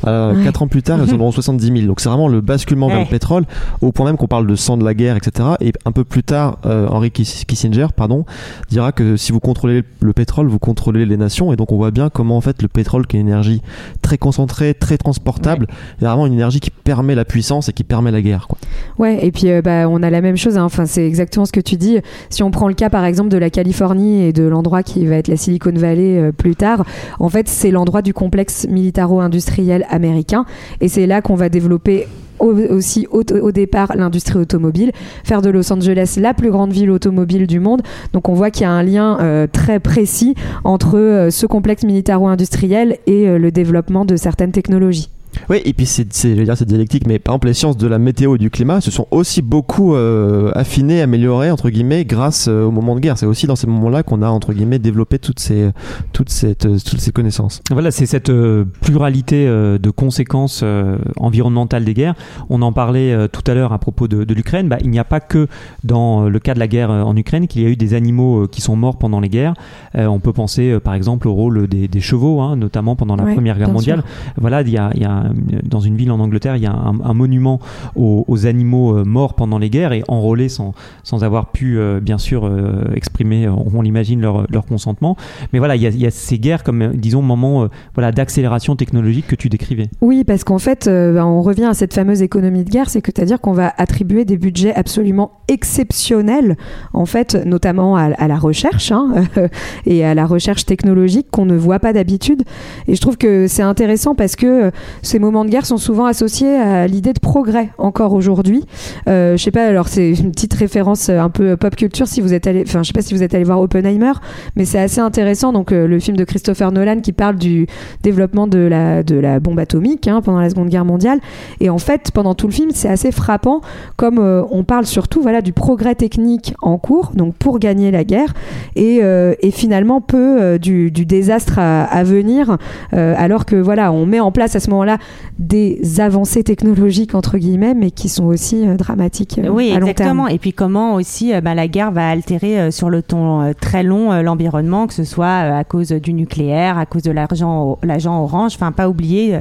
Euh, 0.07 0.35
Ouais. 0.35 0.45
Quatre 0.45 0.63
ans 0.63 0.69
plus 0.69 0.83
tard, 0.83 0.99
ils 1.07 1.15
en 1.15 1.21
auront 1.21 1.33
70 1.33 1.67
000. 1.67 1.87
Donc 1.87 2.01
c'est 2.01 2.09
vraiment 2.09 2.29
le 2.29 2.41
basculement 2.41 2.89
vers 2.89 2.99
le 3.05 3.11
pétrole, 3.11 3.45
au 3.83 3.93
point 3.93 4.07
même 4.07 4.17
qu'on 4.17 4.27
parle 4.27 4.47
de 4.47 4.55
sang 4.55 4.77
de 4.77 4.85
la 4.85 4.95
guerre, 4.95 5.17
etc. 5.17 5.51
Et 5.61 5.73
un 5.85 5.93
peu 5.93 6.05
plus 6.05 6.23
tard, 6.23 6.59
euh, 6.67 6.87
Henry 6.89 7.11
Kiss- 7.11 7.45
Kissinger, 7.47 7.89
pardon, 7.95 8.25
dira 8.71 8.93
que 8.93 9.17
si 9.17 9.33
vous 9.33 9.41
contrôlez 9.41 9.83
le 10.01 10.13
pétrole, 10.13 10.47
vous 10.49 10.59
contrôlez 10.59 11.05
les 11.07 11.17
nations. 11.17 11.53
Et 11.53 11.57
donc 11.57 11.73
on 11.73 11.77
voit 11.77 11.91
bien 11.91 12.11
comment 12.11 12.37
en 12.37 12.41
fait 12.41 12.63
le 12.63 12.69
pétrole, 12.69 13.07
qui 13.07 13.17
est 13.17 13.21
une 13.21 13.29
énergie 13.29 13.63
très 14.03 14.19
concentrée, 14.25 14.73
très 14.73 14.97
transportable, 14.97 15.67
vraiment 16.01 16.27
une 16.27 16.33
énergie 16.33 16.59
qui 16.59 16.71
permet 16.71 17.15
la 17.15 17.27
puissance 17.27 17.69
et 17.69 17.75
qui 17.75 17.85
permet 17.85 18.11
la 18.11 18.23
guerre. 18.23 18.47
Quoi. 18.49 18.57
Ouais, 18.99 19.19
et 19.25 19.31
puis 19.31 19.51
euh, 19.51 19.61
bah, 19.61 19.87
on 19.87 20.03
a 20.03 20.09
la 20.09 20.23
même 20.23 20.39
chose. 20.39 20.57
hein. 20.57 20.65
Enfin, 20.65 20.87
c'est 20.87 21.07
exactement 21.07 21.45
ce 21.45 21.53
que 21.53 21.61
tu 21.61 21.77
dis. 21.77 21.99
Si 22.31 22.43
on 22.43 22.51
prend 22.51 22.67
le 22.69 22.75
cas, 22.75 22.89
par 22.89 23.05
exemple, 23.05 23.29
de 23.29 23.37
la 23.37 23.51
Californie 23.51 24.23
et 24.23 24.33
de 24.33 24.45
l'endroit 24.45 24.83
qui 24.83 25.05
va 25.05 25.17
être 25.17 25.29
la 25.29 25.37
Silicon 25.37 25.75
Valley 25.75 26.19
euh, 26.19 26.33
plus 26.33 26.57
tard, 26.57 26.87
en 27.21 27.29
fait, 27.29 27.49
c'est 27.49 27.71
l'endroit 27.71 28.01
du 28.01 28.15
complexe 28.15 28.67
militaro-industriel 28.67 29.85
américain, 29.91 30.47
et 30.81 30.89
c'est 30.89 31.07
là 31.07 31.21
qu'on 31.21 31.35
va 31.35 31.51
développer 31.51 32.09
aussi 32.41 33.07
au, 33.11 33.53
départ 33.53 33.93
l'industrie 33.97 34.39
automobile, 34.39 34.93
faire 35.25 35.43
de 35.43 35.51
Los 35.51 35.73
Angeles 35.73 36.19
la 36.21 36.35
plus 36.35 36.51
grande 36.51 36.73
ville 36.73 36.91
automobile 36.91 37.47
du 37.47 37.61
monde. 37.61 37.83
Donc 38.13 38.29
on 38.29 38.35
voit 38.35 38.51
qu'il 38.51 38.63
y 38.63 38.67
a 38.67 38.71
un 38.71 38.83
lien 38.83 39.19
euh, 39.21 39.47
très 39.47 39.81
précis 39.81 40.35
entre 40.65 40.99
euh, 40.99 41.31
ce 41.31 41.47
complexe 41.47 41.85
militaro-industriel 41.85 42.99
et 43.07 43.29
euh, 43.29 43.39
le 43.39 43.51
développement 43.51 44.05
de 44.05 44.17
certaines 44.17 44.53
technologies. 44.53 45.14
Oui, 45.51 45.61
et 45.65 45.73
puis 45.73 45.87
c'est, 45.87 46.13
c'est, 46.13 46.35
je 46.35 46.39
veux 46.39 46.45
dire, 46.45 46.57
c'est 46.57 46.65
dialectique, 46.65 47.07
mais 47.07 47.19
par 47.19 47.35
exemple, 47.35 47.49
les 47.49 47.55
sciences 47.55 47.77
de 47.77 47.87
la 47.87 47.99
météo 47.99 48.37
et 48.37 48.39
du 48.39 48.51
climat 48.51 48.81
se 48.81 48.91
sont 48.91 49.07
aussi 49.11 49.43
beaucoup 49.43 49.95
euh, 49.95 50.51
affinées, 50.55 51.03
améliorées, 51.03 51.51
entre 51.51 51.71
guillemets, 51.71 52.05
grâce 52.05 52.47
euh, 52.49 52.65
au 52.65 52.71
moment 52.71 52.95
de 52.95 53.01
guerre. 53.01 53.19
C'est 53.19 53.27
aussi 53.27 53.47
dans 53.47 53.57
ces 53.57 53.67
moments-là 53.67 54.03
qu'on 54.03 54.23
a, 54.23 54.29
entre 54.29 54.53
guillemets, 54.53 54.79
développé 54.79 55.19
toutes 55.19 55.41
ces, 55.41 55.71
toutes 56.13 56.31
cette, 56.31 56.67
euh, 56.67 56.79
toutes 56.85 57.01
ces 57.01 57.13
connaissances. 57.13 57.61
Voilà, 57.71 57.91
c'est 57.91 58.07
cette 58.07 58.31
euh, 58.31 58.65
pluralité 58.81 59.47
euh, 59.47 59.79
de 59.79 59.91
conséquences 59.91 60.61
euh, 60.63 60.99
environnementales 61.17 61.85
des 61.85 61.95
guerres. 61.95 62.15
On 62.49 62.63
en 62.63 62.73
parlait 62.73 63.13
euh, 63.13 63.29
tout 63.29 63.43
à 63.51 63.55
l'heure 63.55 63.73
à 63.73 63.79
propos 63.79 64.09
de, 64.09 64.25
de 64.25 64.35
l'Ukraine. 64.35 64.69
Bah, 64.69 64.79
il 64.83 64.91
n'y 64.91 64.99
a 64.99 65.05
pas 65.05 65.21
que 65.21 65.49
dans 65.83 66.29
le 66.29 66.39
cas 66.39 66.55
de 66.55 66.59
la 66.61 66.69
guerre 66.69 66.91
en 66.91 67.17
Ukraine 67.17 67.47
qu'il 67.47 67.63
y 67.63 67.67
a 67.67 67.69
eu 67.69 67.77
des 67.77 67.95
animaux 67.95 68.45
euh, 68.45 68.47
qui 68.47 68.61
sont 68.61 68.77
morts 68.77 68.97
pendant 68.97 69.21
les 69.21 69.29
guerres. 69.29 69.55
Euh, 69.97 70.07
on 70.07 70.21
peut 70.21 70.33
penser 70.33 70.71
euh, 70.71 70.81
par 70.81 70.95
exemple 70.95 71.29
au 71.29 71.35
rôle 71.35 71.67
des, 71.67 71.89
des 71.89 72.01
chevaux, 72.01 72.41
hein, 72.41 72.57
notamment 72.57 72.95
pendant 72.97 73.17
la 73.17 73.25
Ouais, 73.25 73.33
Première 73.33 73.57
Guerre 73.57 73.71
mondiale. 73.71 74.05
Voilà, 74.37 74.61
il 74.61 74.69
y 74.69 74.77
a, 74.77 74.91
il 74.95 75.01
y 75.01 75.07
a, 75.07 75.24
dans 75.63 75.81
une 75.81 75.97
ville 75.97 76.11
en 76.11 76.21
Angleterre, 76.21 76.57
il 76.57 76.63
y 76.63 76.67
a 76.67 76.73
un, 76.73 77.15
monument 77.15 77.61
aux, 77.97 78.25
aux 78.29 78.47
animaux 78.47 78.97
euh, 78.97 79.05
morts 79.05 79.35
pendant 79.35 79.59
les 79.59 79.71
guerres 79.71 79.93
et 79.93 80.03
enrôlés 80.09 80.49
sans, 80.49 80.75
sans 81.03 81.25
avoir 81.25 81.53
pu, 81.53 81.79
euh, 81.79 82.01
bien 82.01 82.19
sûr, 82.19 82.47
euh, 82.47 82.85
exprimer, 82.95 83.49
on 83.49 83.83
l'imagine, 83.83 84.21
leur, 84.21 84.47
leur 84.51 84.67
consentement. 84.67 85.17
Mais 85.53 85.59
voilà, 85.59 85.77
il 85.77 85.83
y 85.83 86.07
a, 86.07 86.11
ces 86.11 86.39
guerres 86.39 86.63
comme, 86.65 86.93
disons, 86.95 87.23
moment 87.23 87.69
voilà, 87.95 88.13
d'accélération 88.13 88.77
technologique 88.77 89.27
que 89.27 89.37
tu 89.37 89.49
décrivais. 89.49 89.89
Oui, 90.01 90.25
parce 90.25 90.45
qu'en 90.45 90.59
fait, 90.59 90.87
bah, 90.87 91.27
on 91.27 91.43
revient 91.43 91.65
à 91.65 91.75
cette 91.75 91.95
fameuse 91.95 92.23
économie 92.23 92.65
de 92.65 92.71
guerre, 92.71 92.89
c'est-à-dire 92.89 93.41
qu'on 93.41 93.53
va 93.53 93.73
attribuer 93.77 94.25
des 94.25 94.37
budgets 94.37 94.75
absolument 94.75 95.33
exceptionnels, 95.49 96.57
en 96.93 97.07
fait, 97.07 97.35
notamment 97.45 97.97
à, 97.97 98.29
la 98.29 98.39
recherche 98.39 98.93
hein, 98.93 99.25
et 99.87 100.05
à 100.05 100.15
la 100.15 100.27
recherche 100.27 100.65
technologique 100.65 101.27
qu'on 101.31 101.47
ne 101.47 101.57
voit 101.57 101.79
pas 101.79 101.93
d'habitude. 101.93 102.43
Et 102.89 102.95
je 102.95 103.01
trouve 103.01 103.17
que 103.17 103.47
c'est 103.47 103.63
intéressant 103.63 104.15
parce 104.15 104.37
que 104.37 104.71
ces 105.15 105.21
moments 105.21 105.45
de 105.45 105.51
guerre 105.51 105.65
sont 105.65 105.77
souvent 105.77 106.07
associés 106.07 106.57
à 106.57 106.89
l'idée 106.89 107.13
de 107.13 107.21
progrès 107.21 107.69
encore 107.79 108.15
aujourd'hui. 108.15 108.65
Euh, 109.07 109.37
je 109.37 109.45
sais 109.45 109.53
pas, 109.53 109.65
alors 109.65 109.87
c'est 109.87 110.11
une 110.11 110.33
petite 110.33 110.55
référence 110.55 111.09
euh, 111.09 111.21
un 111.21 111.31
peu 111.31 111.57
pop 111.57 111.77
culture 111.77 112.09
si 112.09 112.21
vous 112.21 112.35
êtes 112.35 112.49
allé, 112.49 112.65
enfin 112.67 112.83
je 112.83 112.89
sais 112.89 112.93
pas 112.93 113.01
si 113.01 113.15
vous 113.15 113.23
êtes 113.23 113.33
allé 113.33 113.45
voir 113.45 113.61
Oppenheimer, 113.61 114.11
mais 114.57 114.65
c'est 114.65 114.81
assez 114.81 114.99
intéressant. 115.01 115.53
Donc 115.53 115.71
euh, 115.71 115.87
le 115.87 116.01
film 116.01 116.17
de 116.17 116.25
Christopher 116.25 116.73
Nolan 116.73 116.99
qui 117.01 117.13
parle 117.13 117.37
du 117.37 117.69
développement 118.03 118.49
de 118.49 118.59
la 118.59 119.05
de 119.05 119.15
la 119.15 119.39
bombe 119.39 119.61
atomique 119.61 120.09
hein, 120.09 120.21
pendant 120.21 120.41
la 120.41 120.51
Seconde 120.51 120.69
Guerre 120.69 120.85
mondiale. 120.85 121.21
Et 121.61 121.71
en 121.71 121.79
fait, 121.79 122.11
pendant 122.13 122.35
tout 122.35 122.49
le 122.49 122.53
film, 122.53 122.71
c'est 122.73 122.89
assez 122.89 123.13
frappant 123.13 123.61
comme 123.95 124.19
euh, 124.19 124.43
on 124.51 124.65
parle 124.65 124.85
surtout 124.85 125.23
voilà 125.23 125.43
du 125.43 125.53
progrès 125.53 125.95
technique 125.95 126.55
en 126.61 126.77
cours, 126.77 127.13
donc 127.15 127.37
pour 127.37 127.61
gagner 127.61 127.93
la 127.93 128.03
guerre, 128.03 128.35
et, 128.75 128.97
et 128.99 129.51
finalement 129.53 130.01
peu 130.01 130.59
du, 130.59 130.91
du 130.91 131.07
désastre 131.07 131.61
à, 131.61 131.85
à 131.85 132.03
venir, 132.03 132.57
alors 132.91 133.45
que 133.45 133.55
voilà, 133.55 133.93
on 133.93 134.07
met 134.07 134.19
en 134.19 134.33
place 134.33 134.57
à 134.57 134.61
ce 134.61 134.71
moment-là 134.71 134.99
des 135.39 136.01
avancées 136.01 136.45
technologiques 136.45 137.15
entre 137.15 137.39
guillemets, 137.39 137.75
mais 137.75 137.91
qui 137.91 138.09
sont 138.09 138.25
aussi 138.27 138.67
euh, 138.67 138.77
dramatiques 138.77 139.39
euh, 139.43 139.49
Oui, 139.49 139.73
à 139.73 139.79
long 139.81 139.87
exactement. 139.89 140.25
terme. 140.27 140.35
Et 140.35 140.39
puis 140.39 140.53
comment 140.53 140.95
aussi 140.95 141.35
euh, 141.35 141.41
bah, 141.41 141.55
la 141.55 141.67
guerre 141.69 141.91
va 141.91 142.09
altérer 142.09 142.61
euh, 142.61 142.71
sur 142.71 142.89
le 142.91 143.03
temps 143.03 143.43
euh, 143.43 143.53
très 143.59 143.83
long 143.83 144.13
euh, 144.13 144.23
l'environnement, 144.23 144.87
que 144.87 144.95
ce 144.95 145.05
soit 145.05 145.27
euh, 145.27 145.59
à 145.59 145.65
cause 145.65 145.89
du 145.89 146.13
nucléaire, 146.13 146.79
à 146.79 146.87
cause 146.87 147.03
de 147.03 147.11
l'argent, 147.11 147.79
l'agent 147.83 148.23
orange. 148.23 148.53
Enfin, 148.55 148.71
pas 148.73 148.89
oublier 148.89 149.39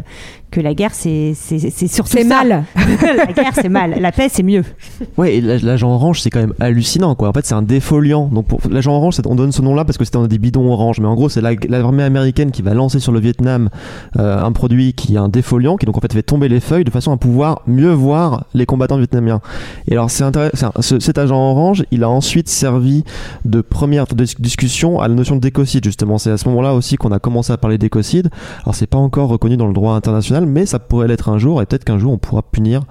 que 0.51 0.61
la 0.61 0.73
guerre, 0.75 0.93
c'est 0.93 1.33
c'est 1.35 1.57
c'est 1.57 1.87
surtout 1.87 2.11
C'est 2.17 2.23
mal. 2.23 2.63
la 3.17 3.25
guerre, 3.33 3.51
c'est 3.55 3.69
mal. 3.69 3.95
La 3.99 4.11
paix, 4.11 4.27
c'est 4.29 4.43
mieux. 4.43 4.63
L'ag- 5.17 5.63
l'agent 5.63 5.89
orange, 5.91 6.21
c'est 6.21 6.29
quand 6.29 6.39
même 6.41 6.53
hallucinant, 6.59 7.15
quoi. 7.15 7.29
En 7.29 7.33
fait, 7.33 7.45
c'est 7.45 7.55
un 7.55 7.61
défoliant. 7.63 8.27
Donc, 8.27 8.45
pour 8.47 8.59
l'agent 8.69 8.93
orange, 8.95 9.17
on 9.25 9.35
donne 9.35 9.51
ce 9.51 9.61
nom-là 9.63 9.83
parce 9.85 9.97
que 9.97 10.05
c'était 10.05 10.19
dans 10.19 10.27
des 10.27 10.37
bidons 10.37 10.71
orange. 10.71 10.99
Mais 10.99 11.07
en 11.07 11.15
gros, 11.15 11.27
c'est 11.29 11.41
la- 11.41 11.53
l'armée 11.69 12.03
américaine 12.03 12.51
qui 12.51 12.61
va 12.61 12.73
lancer 12.75 12.99
sur 12.99 13.11
le 13.11 13.19
Vietnam 13.19 13.69
euh, 14.19 14.43
un 14.43 14.51
produit 14.51 14.93
qui 14.93 15.15
est 15.15 15.17
un 15.17 15.29
défoliant, 15.29 15.43
qui 15.79 15.85
donc 15.85 15.97
en 15.97 16.01
fait 16.01 16.11
fait 16.13 16.23
tomber 16.23 16.49
les 16.49 16.59
feuilles 16.59 16.83
de 16.83 16.89
façon 16.91 17.11
à 17.11 17.17
pouvoir 17.17 17.61
mieux 17.67 17.91
voir 17.91 18.45
les 18.53 18.65
combattants 18.65 18.97
vietnamiens. 18.97 19.39
Et 19.87 19.93
alors, 19.93 20.09
c'est 20.09 20.23
intéressant. 20.23 20.71
ce- 20.79 20.99
Cet 20.99 21.17
agent 21.17 21.35
orange, 21.35 21.83
il 21.91 22.03
a 22.03 22.09
ensuite 22.09 22.49
servi 22.49 23.03
de 23.45 23.61
première 23.61 24.05
dis- 24.07 24.35
discussion 24.39 24.99
à 24.99 25.07
la 25.07 25.13
notion 25.13 25.35
d'écocide, 25.35 25.83
justement. 25.83 26.17
C'est 26.17 26.31
à 26.31 26.37
ce 26.37 26.47
moment-là 26.49 26.73
aussi 26.73 26.95
qu'on 26.95 27.11
a 27.11 27.19
commencé 27.19 27.53
à 27.53 27.57
parler 27.57 27.77
d'écocide. 27.77 28.29
Alors, 28.63 28.73
c'est 28.75 28.87
pas 28.87 28.97
encore 28.97 29.29
reconnu 29.29 29.55
dans 29.57 29.67
le 29.67 29.73
droit 29.73 29.93
international, 29.95 30.45
mais 30.45 30.65
ça 30.65 30.79
pourrait 30.79 31.07
l'être 31.07 31.29
un 31.29 31.37
jour. 31.37 31.61
Et 31.61 31.65
peut-être 31.65 31.83
qu'un 31.83 31.99
jour, 31.99 32.11
on 32.13 32.17
pourra 32.17 32.41
punir, 32.41 32.81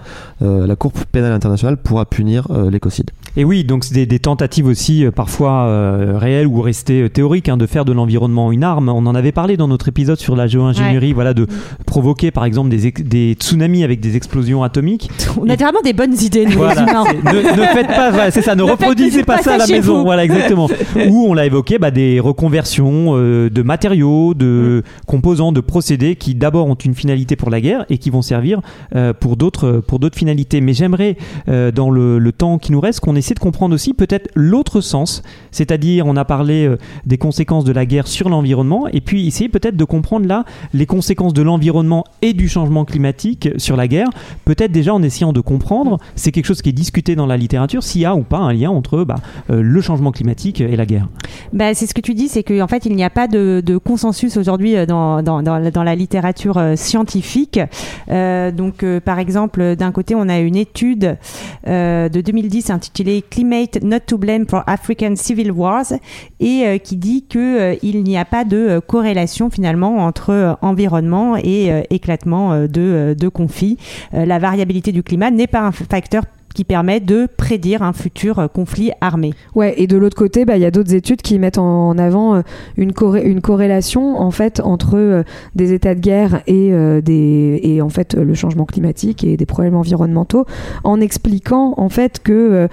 euh, 0.43 0.67
la 0.67 0.77
Cour 0.77 0.93
pénale 1.11 1.33
internationale 1.33 1.77
pourra 1.77 2.05
punir 2.07 2.47
euh, 2.51 2.71
l'écocide. 2.71 3.11
Et 3.35 3.45
oui, 3.45 3.65
donc 3.65 3.85
c'est 3.85 3.95
des, 3.95 4.05
des 4.05 4.19
tentatives 4.19 4.67
aussi 4.67 5.07
euh, 5.07 5.11
parfois 5.11 5.65
euh, 5.65 6.19
réelles 6.19 6.47
ou 6.47 6.61
restées 6.61 7.03
euh, 7.03 7.09
théoriques 7.09 7.49
hein, 7.49 7.57
de 7.57 7.65
faire 7.65 7.87
de 7.87 7.93
l'environnement 7.93 8.53
une 8.53 8.63
arme. 8.63 8.91
On 8.91 9.07
en 9.07 9.15
avait 9.15 9.33
parlé 9.33 9.57
dans 9.57 9.69
notre 9.69 9.89
épisode 9.89 10.19
sur 10.19 10.37
la 10.37 10.47
géo-ingénierie, 10.47 11.15
voilà, 11.15 11.33
de 11.33 11.47
provoquer 11.87 12.31
par 12.31 12.45
exemple 12.45 12.69
des, 12.69 13.33
tsunamis 13.33 13.85
avec 13.85 14.01
des 14.01 14.17
explosions 14.17 14.63
atomiques. 14.63 15.11
On 15.41 15.49
a 15.49 15.57
vraiment 15.57 15.81
des 15.83 15.95
bonnes 15.95 16.15
idées, 16.21 16.45
nous, 16.45 16.59
Voilà, 16.59 16.75
les 16.75 16.91
humains. 16.91 17.05
ne, 17.25 17.61
ne 17.63 17.67
faites 17.69 17.87
pas, 17.87 18.11
voilà, 18.11 18.31
c'est 18.31 18.43
ça, 18.43 18.55
ne, 18.55 18.63
reproduisez 18.63 19.25
pas, 19.25 19.39
pas 19.39 19.43
ça 19.43 19.55
à 19.55 19.59
la 19.59 19.67
maison, 19.67 19.99
vous. 19.99 20.05
voilà 20.05 20.25
exactement. 20.25 20.69
Où 21.09 21.27
on 21.27 21.33
l'a 21.33 21.47
évoqué, 21.47 21.79
bah, 21.79 21.91
des 21.91 22.21
reconversions 22.21 23.17
euh, 23.17 23.49
de 23.49 23.63
matériaux, 23.63 24.35
de 24.35 24.83
composants, 25.07 25.53
de 25.53 25.61
procédés 25.61 26.17
qui 26.17 26.35
d'abord 26.35 26.67
ont 26.67 26.75
une 26.75 26.95
finalité 26.95 27.37
pour 27.37 27.49
la 27.49 27.63
guerre 27.63 27.87
et 27.89 27.97
qui 27.97 28.11
vont 28.11 28.23
servir 28.23 28.61
euh, 28.95 29.15
pour 29.15 29.39
d'autres 29.39 29.83
pour 29.87 30.01
d'autres 30.01 30.19
finalités. 30.19 30.61
Mais 30.61 30.75
j'aimerais 30.75 31.17
dans 31.47 31.91
le, 31.91 32.19
le 32.19 32.33
temps 32.33 32.59
qui 32.59 32.73
nous 32.73 32.81
reste 32.81 33.01
qu'on 33.01 33.17
essaie 33.23 33.35
de 33.35 33.39
comprendre 33.39 33.73
aussi 33.73 33.95
peut-être 33.95 34.29
l'autre 34.35 34.81
sens, 34.81 35.23
c'est-à-dire 35.53 36.07
on 36.07 36.17
a 36.17 36.25
parlé 36.25 36.67
euh, 36.67 36.77
des 37.07 37.19
conséquences 37.19 37.65
de 37.65 37.71
la 37.73 37.87
guerre 37.87 38.09
sur 38.09 38.29
l'environnement 38.29 38.89
et 38.89 39.01
puis 39.01 39.29
essayer 39.29 39.49
peut-être 39.49 39.77
de 39.77 39.85
comprendre 39.85 40.27
là 40.27 40.45
les 40.75 40.87
conséquences 40.87 41.33
de 41.33 41.43
l'environnement 41.43 42.05
et 42.21 42.33
du 42.33 42.49
changement 42.49 42.85
climatique 42.85 43.51
sur 43.59 43.77
la 43.77 43.87
guerre. 43.87 44.09
Peut-être 44.45 44.73
déjà 44.73 44.93
en 44.93 45.03
essayant 45.05 45.33
de 45.33 45.41
comprendre, 45.41 45.99
c'est 46.17 46.33
quelque 46.33 46.47
chose 46.47 46.63
qui 46.63 46.71
est 46.71 46.73
discuté 46.73 47.15
dans 47.15 47.27
la 47.27 47.37
littérature, 47.37 47.85
s'il 47.85 48.01
y 48.01 48.05
a 48.05 48.17
ou 48.17 48.23
pas 48.23 48.39
un 48.39 48.53
lien 48.53 48.71
entre 48.71 49.05
bah, 49.05 49.17
euh, 49.51 49.63
le 49.63 49.81
changement 49.81 50.11
climatique 50.11 50.61
et 50.61 50.75
la 50.75 50.85
guerre. 50.85 51.07
Bah, 51.53 51.75
c'est 51.75 51.87
ce 51.87 51.95
que 51.95 52.01
tu 52.01 52.15
dis, 52.15 52.27
c'est 52.27 52.43
qu'en 52.43 52.67
fait, 52.67 52.87
il 52.87 52.97
n'y 52.97 53.05
a 53.05 53.11
pas 53.11 53.29
de, 53.29 53.63
consensus 53.85 54.37
aujourd'hui 54.37 54.77
euh, 54.77 54.85
dans, 54.85 55.23
dans, 55.23 55.43
dans, 55.43 55.83
la- 55.85 55.93
littérature 55.95 56.59
scientifique. 56.75 57.61
Donc, 58.09 58.85
par 59.05 59.19
exemple, 59.19 59.77
d'un 59.77 59.93
côté, 59.93 60.15
on 60.15 60.29
a 60.29 60.39
une 60.39 60.57
étude 60.57 61.19
de 61.67 62.21
2010 62.21 62.71
intitulée 62.71 63.12
Climate 63.21 63.83
Not 63.83 64.01
to 64.07 64.17
Blame 64.17 64.47
for 64.47 64.63
African 64.67 65.17
Civil 65.17 65.51
Wars 65.53 65.93
et 66.41 66.81
qui 66.83 66.97
dit 66.97 67.27
que 67.29 67.77
il 67.83 68.03
n'y 68.03 68.17
a 68.17 68.25
pas 68.25 68.45
de 68.45 68.81
corrélation 68.87 69.51
finalement 69.51 69.99
entre 69.99 70.57
environnement 70.63 71.37
et 71.37 71.71
éclatement 71.91 72.63
de, 72.63 73.15
de 73.19 73.29
conflits. 73.29 73.77
la 74.13 74.39
variabilité 74.39 74.93
du 74.93 75.03
climat 75.03 75.31
n'est 75.31 75.47
pas 75.47 75.61
un 75.61 75.73
facteur 75.73 76.23
qui 76.55 76.65
permet 76.65 77.01
de 77.01 77.29
prédire 77.37 77.83
un 77.83 77.93
futur 77.93 78.39
euh, 78.39 78.49
conflit 78.49 78.91
armé. 79.01 79.33
Ouais, 79.55 79.75
et 79.77 79.87
de 79.87 79.97
l'autre 79.97 80.17
côté, 80.17 80.45
bah, 80.45 80.57
il 80.57 80.63
y 80.63 80.67
a 80.67 80.71
d'autres 80.71 80.95
études 80.95 81.23
qui 81.23 81.39
mettent 81.39 81.59
en 81.59 81.97
avant 81.99 82.37
euh, 82.37 82.43
une, 82.77 82.93
une 83.25 83.41
corrélation 83.41 84.21
en 84.21 84.31
fait 84.31 84.61
entre 84.61 84.97
euh, 84.97 85.23
des 85.55 85.73
états 85.73 85.95
de 85.95 86.01
guerre 86.01 86.43
et, 86.47 86.73
des, 87.03 87.61
et 87.63 87.83
en 87.83 87.89
fait 87.89 88.15
le 88.15 88.35
changement 88.35 88.65
climatique 88.65 89.25
et 89.25 89.37
des 89.37 89.47
problèmes 89.47 89.75
environnementaux, 89.75 90.47
en 90.85 91.01
expliquant 91.01 91.75
en 91.77 91.89
fait 91.89 92.21
que 92.23 92.69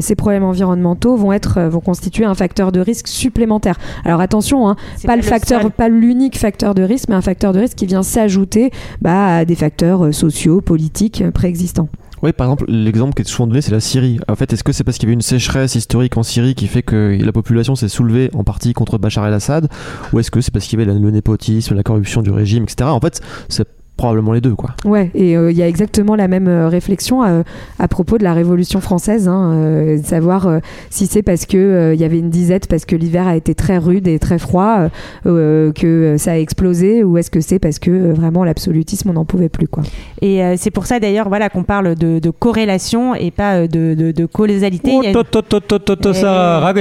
ces 0.00 0.14
problèmes 0.14 0.44
environnementaux 0.44 1.16
vont 1.16 1.32
être 1.32 1.62
vont 1.62 1.80
constituer 1.80 2.24
un 2.24 2.34
facteur 2.34 2.72
de 2.72 2.80
risque 2.80 3.08
supplémentaire. 3.08 3.78
Alors 4.04 4.20
attention, 4.20 4.68
hein, 4.68 4.76
pas, 5.06 5.16
le 5.16 5.22
facteur, 5.22 5.70
pas 5.70 5.88
l'unique 5.88 6.38
facteur 6.38 6.74
de 6.74 6.82
risque, 6.82 7.08
mais 7.08 7.14
un 7.14 7.22
facteur 7.22 7.52
de 7.52 7.60
risque 7.60 7.76
qui 7.76 7.86
vient 7.86 8.02
s'ajouter 8.02 8.70
bah, 9.00 9.36
à 9.36 9.44
des 9.44 9.54
facteurs 9.54 10.12
sociaux, 10.14 10.60
politiques 10.60 11.24
préexistants. 11.32 11.88
Oui, 12.24 12.32
par 12.32 12.46
exemple, 12.46 12.64
l'exemple 12.68 13.12
qui 13.12 13.20
est 13.20 13.26
souvent 13.26 13.46
donné, 13.46 13.60
c'est 13.60 13.70
la 13.70 13.80
Syrie. 13.80 14.18
En 14.28 14.34
fait, 14.34 14.50
est-ce 14.50 14.64
que 14.64 14.72
c'est 14.72 14.82
parce 14.82 14.96
qu'il 14.96 15.06
y 15.06 15.10
avait 15.10 15.14
une 15.14 15.20
sécheresse 15.20 15.74
historique 15.74 16.16
en 16.16 16.22
Syrie 16.22 16.54
qui 16.54 16.68
fait 16.68 16.82
que 16.82 17.18
la 17.20 17.32
population 17.32 17.74
s'est 17.74 17.90
soulevée 17.90 18.30
en 18.32 18.44
partie 18.44 18.72
contre 18.72 18.96
Bachar 18.96 19.26
el-Assad 19.26 19.68
Ou 20.10 20.20
est-ce 20.20 20.30
que 20.30 20.40
c'est 20.40 20.50
parce 20.50 20.64
qu'il 20.64 20.80
y 20.80 20.82
avait 20.82 20.90
le 20.90 21.10
népotisme, 21.10 21.74
la 21.74 21.82
corruption 21.82 22.22
du 22.22 22.30
régime, 22.30 22.62
etc. 22.62 22.88
En 22.88 22.98
fait, 22.98 23.20
c'est 23.50 23.68
probablement 23.96 24.32
les 24.32 24.40
deux 24.40 24.54
quoi. 24.54 24.70
Ouais, 24.84 25.10
et 25.14 25.36
euh, 25.36 25.52
il 25.52 25.56
y 25.56 25.62
a 25.62 25.68
exactement 25.68 26.16
la 26.16 26.26
même 26.26 26.48
euh, 26.48 26.68
réflexion 26.68 27.22
euh, 27.22 27.42
à, 27.78 27.86
propos 27.86 28.18
de 28.18 28.24
la 28.24 28.34
Révolution 28.34 28.80
française, 28.80 29.28
hein, 29.28 29.96
savoir 30.02 30.60
si 30.90 31.06
c'est 31.06 31.22
parce 31.22 31.46
que 31.46 31.92
il 31.94 32.00
y 32.00 32.04
avait 32.04 32.18
une 32.18 32.30
disette, 32.30 32.66
parce 32.66 32.84
que 32.84 32.96
l'hiver 32.96 33.28
a 33.28 33.36
été 33.36 33.54
très 33.54 33.78
rude 33.78 34.08
et 34.08 34.18
très 34.18 34.38
froid, 34.38 34.88
que 35.24 36.16
ça 36.18 36.32
a 36.32 36.36
explosé, 36.36 37.04
ou 37.04 37.18
est-ce 37.18 37.30
que 37.30 37.40
c'est 37.40 37.58
parce 37.58 37.78
que 37.78 38.12
vraiment 38.12 38.44
l'absolutisme 38.44 39.10
on 39.10 39.12
n'en 39.12 39.24
pouvait 39.24 39.48
plus 39.48 39.68
quoi. 39.68 39.84
Et 40.22 40.42
c'est 40.56 40.70
pour 40.70 40.86
ça 40.86 40.98
d'ailleurs 40.98 41.28
voilà 41.28 41.48
qu'on 41.48 41.62
parle 41.62 41.94
de, 41.94 42.30
corrélation 42.30 43.14
et 43.14 43.30
pas 43.30 43.68
de, 43.68 43.94
de, 43.94 44.26
causalité. 44.26 44.90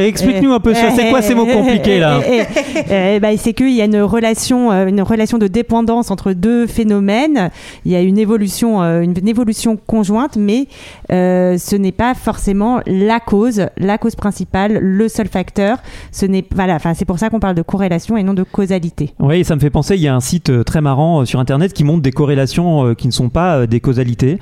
explique-nous 0.07 0.51
un 0.51 0.59
peu 0.59 0.73
ça. 0.73 0.89
C'est 0.95 1.09
quoi 1.09 1.21
ces 1.21 1.35
mots 1.35 1.45
compliqués 1.45 1.99
là 1.99 2.19
bah, 3.21 3.29
C'est 3.37 3.53
qu'il 3.53 3.73
y 3.73 3.81
a 3.81 3.85
une 3.85 4.01
relation, 4.01 4.71
une 4.71 5.01
relation 5.01 5.37
de 5.37 5.47
dépendance 5.47 6.09
entre 6.09 6.33
deux 6.33 6.65
phénomènes 6.65 7.02
il 7.85 7.91
y 7.91 7.95
a 7.95 8.01
une 8.01 8.17
évolution, 8.17 8.81
euh, 8.81 9.01
une, 9.01 9.27
évolution 9.27 9.77
conjointe, 9.77 10.37
mais 10.37 10.67
euh, 11.11 11.57
ce 11.57 11.75
n'est 11.75 11.91
pas 11.91 12.13
forcément 12.13 12.81
la 12.85 13.19
cause, 13.19 13.67
la 13.77 13.97
cause 13.97 14.15
principale, 14.15 14.77
le 14.79 15.07
seul 15.07 15.27
facteur. 15.27 15.77
Ce 16.11 16.25
n'est 16.25 16.45
voilà, 16.53 16.75
enfin 16.75 16.93
c'est 16.93 17.05
pour 17.05 17.19
ça 17.19 17.29
qu'on 17.29 17.39
parle 17.39 17.55
de 17.55 17.61
corrélation 17.61 18.17
et 18.17 18.23
non 18.23 18.33
de 18.33 18.43
causalité. 18.43 19.13
Oui, 19.19 19.43
ça 19.43 19.55
me 19.55 19.59
fait 19.59 19.69
penser. 19.69 19.95
Il 19.95 20.01
y 20.01 20.07
a 20.07 20.15
un 20.15 20.19
site 20.19 20.49
euh, 20.49 20.63
très 20.63 20.81
marrant 20.81 21.25
sur 21.25 21.39
internet 21.39 21.73
qui 21.73 21.83
montre 21.83 22.01
des 22.01 22.11
corrélations 22.11 22.93
qui 22.95 23.07
ne 23.07 23.11
sont 23.11 23.29
pas 23.29 23.67
des 23.67 23.79
causalités. 23.79 24.39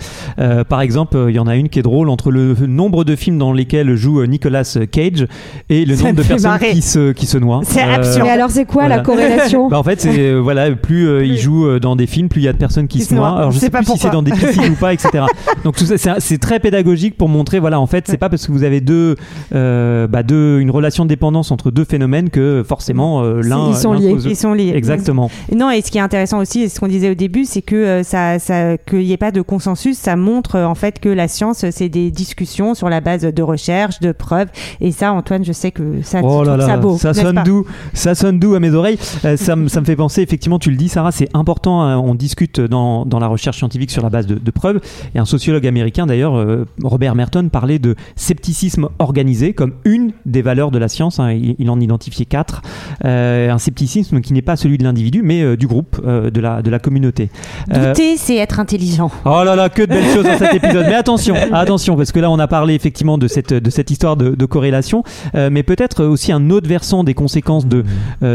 par 0.69 0.81
exemple, 0.81 1.17
il 1.29 1.35
y 1.35 1.39
en 1.39 1.47
a 1.47 1.55
une 1.55 1.69
qui 1.69 1.79
est 1.79 1.83
drôle 1.83 2.09
entre 2.09 2.31
le 2.31 2.55
nombre 2.67 3.03
de 3.03 3.15
films 3.15 3.37
dans 3.37 3.53
lesquels 3.53 3.95
joue 3.95 4.25
Nicolas 4.25 4.77
Cage 4.91 5.27
et 5.69 5.85
le 5.85 5.95
nombre 5.95 6.13
de 6.13 6.23
personnes 6.23 6.57
qui 6.59 6.81
se 6.81 7.11
qui 7.11 7.25
se 7.25 7.37
noient. 7.37 7.61
C'est 7.63 7.81
absurde. 7.81 8.25
Mais 8.25 8.31
alors 8.31 8.49
c'est 8.49 8.65
quoi 8.65 8.87
la 8.87 8.99
corrélation? 8.99 9.67
Bah, 9.69 9.79
En 9.79 9.83
fait, 9.83 10.01
c'est 10.01 10.33
voilà, 10.33 10.71
plus 10.71 11.25
il 11.25 11.37
joue 11.37 11.79
dans 11.79 11.95
des 11.95 12.07
films, 12.07 12.29
plus 12.29 12.41
il 12.41 12.45
y 12.45 12.47
a 12.47 12.50
de 12.53 12.57
personnes 12.57 12.87
qui, 12.87 13.01
se 13.01 13.13
noient. 13.13 13.37
Alors 13.37 13.51
je 13.51 13.59
sais, 13.59 13.69
pas 13.69 13.79
plus 13.79 13.93
si 13.93 13.99
c'est 13.99 14.09
dans 14.09 14.23
des 14.23 14.31
piscines 14.31 14.63
ou 14.71 14.75
pas, 14.75 14.93
etc. 14.93 15.25
Donc 15.63 15.75
tout 15.75 15.85
ça, 15.85 16.15
c'est 16.19 16.37
très 16.37 16.59
pédagogique 16.59 17.17
pour 17.17 17.29
montrer, 17.29 17.59
voilà, 17.59 17.79
en 17.79 17.87
fait, 17.87 18.05
c'est 18.07 18.17
pas 18.17 18.29
parce 18.29 18.45
que 18.45 18.51
vous 18.51 18.63
avez 18.63 18.81
deux, 18.81 19.15
euh, 19.53 20.07
bah, 20.07 20.23
deux, 20.23 20.59
une 20.59 20.71
relation 20.71 21.03
de 21.03 21.09
dépendance 21.09 21.51
entre 21.51 21.71
deux 21.71 21.85
phénomènes 21.85 22.29
que 22.29 22.63
forcément 22.67 23.23
euh, 23.23 23.41
l'un. 23.41 23.69
Ils 23.69 23.75
sont 23.75 23.93
liés. 23.93 24.15
Ils 24.25 24.35
sont 24.35 24.53
liés. 24.53 24.73
Exactement. 24.75 25.29
Non, 25.55 25.69
et 25.71 25.81
ce 25.81 25.91
qui 25.91 25.97
est 25.97 26.01
intéressant 26.01 26.39
aussi, 26.39 26.69
ce 26.69 26.79
qu'on 26.79 26.87
disait 26.87 27.11
au 27.11 27.15
début, 27.15 27.45
c'est 27.45 27.61
que 27.61 27.75
euh, 27.75 28.03
ça, 28.03 28.39
ça 28.39 28.77
qu'il 28.77 28.99
n'y 28.99 29.11
ait 29.11 29.17
pas 29.17 29.31
de 29.31 29.41
consensus, 29.41 29.97
ça 29.97 30.15
montre 30.15 30.59
en 30.59 30.75
fait 30.75 30.99
que 30.99 31.09
la 31.09 31.27
science, 31.27 31.65
c'est 31.71 31.89
des 31.89 32.11
discussions 32.11 32.73
sur 32.73 32.89
la 32.89 33.01
base 33.01 33.21
de 33.21 33.43
recherche, 33.43 33.99
de 33.99 34.11
preuves. 34.11 34.47
Et 34.79 34.91
ça, 34.91 35.13
Antoine, 35.13 35.45
je 35.45 35.51
sais 35.51 35.71
que 35.71 36.01
ça, 36.01 36.21
oh 36.23 36.43
là 36.43 36.57
là, 36.57 36.65
ça 36.65 36.77
beau. 36.77 36.97
Ça 36.97 37.13
sonne 37.13 37.41
doux, 37.45 37.65
ça 37.93 38.15
sonne 38.15 38.39
doux 38.39 38.55
à 38.55 38.59
mes 38.59 38.73
oreilles. 38.73 38.97
ça, 38.97 39.37
ça 39.37 39.55
me 39.55 39.85
fait 39.85 39.95
penser, 39.95 40.21
effectivement, 40.21 40.59
tu 40.59 40.71
le 40.71 40.77
dis, 40.77 40.89
Sarah, 40.89 41.11
c'est 41.11 41.29
important. 41.33 41.81
Hein, 41.81 41.97
on 41.97 42.15
discute 42.15 42.40
dans, 42.59 43.05
dans, 43.05 43.19
la 43.19 43.27
recherche 43.27 43.57
scientifique 43.57 43.91
sur 43.91 44.03
la 44.03 44.09
base 44.09 44.27
de, 44.27 44.51
preuves. 44.51 44.79
Et 45.15 45.19
un 45.19 45.25
sociologue 45.25 45.65
américain, 45.65 46.05
d'ailleurs, 46.05 46.35
euh, 46.35 46.65
Robert 46.83 47.15
Merton, 47.15 47.49
parlait 47.49 47.79
de 47.79 47.95
scepticisme 48.15 48.89
organisé 48.99 49.53
comme 49.53 49.73
une 49.85 50.11
des 50.25 50.41
valeurs 50.41 50.71
de 50.71 50.77
la 50.77 50.87
science. 50.87 51.19
Hein. 51.19 51.31
il, 51.31 51.69
en 51.69 51.79
identifiait 51.79 52.25
quatre. 52.25 52.61
Euh, 53.05 53.49
un 53.49 53.57
scepticisme 53.57 54.21
qui 54.21 54.33
n'est 54.33 54.41
pas 54.41 54.55
celui 54.55 54.77
de 54.77 54.83
l'individu, 54.83 55.21
mais 55.23 55.41
euh, 55.41 55.55
du 55.55 55.67
groupe, 55.67 56.01
de, 56.05 56.41
la, 56.41 56.61
de 56.61 56.69
la 56.69 56.79
communauté. 56.79 57.29
Douter, 57.67 58.17
c'est 58.17 58.35
être 58.37 58.59
intelligent. 58.59 59.11
Oh 59.25 59.43
là 59.43 59.55
là, 59.55 59.69
que 59.69 59.83
de 59.83 59.87
belles 59.87 60.13
choses 60.13 60.25
dans 60.25 60.37
cet 60.37 60.53
épisode. 60.55 60.85
Mais 60.87 60.95
attention, 60.95 61.35
attention, 61.53 61.95
parce 61.95 62.11
que 62.11 62.19
là, 62.19 62.29
on 62.29 62.39
a 62.39 62.47
parlé 62.47 62.73
effectivement 62.73 63.17
de 63.17 63.27
cette, 63.27 63.53
de 63.53 63.69
cette 63.69 63.91
histoire 63.91 64.17
de, 64.17 64.45
corrélation, 64.45 65.03
mais 65.33 65.63
peut-être 65.63 66.03
aussi 66.03 66.31
un 66.31 66.49
autre 66.49 66.67
versant 66.67 67.03
des 67.03 67.13
conséquences 67.13 67.65
de, 67.65 67.83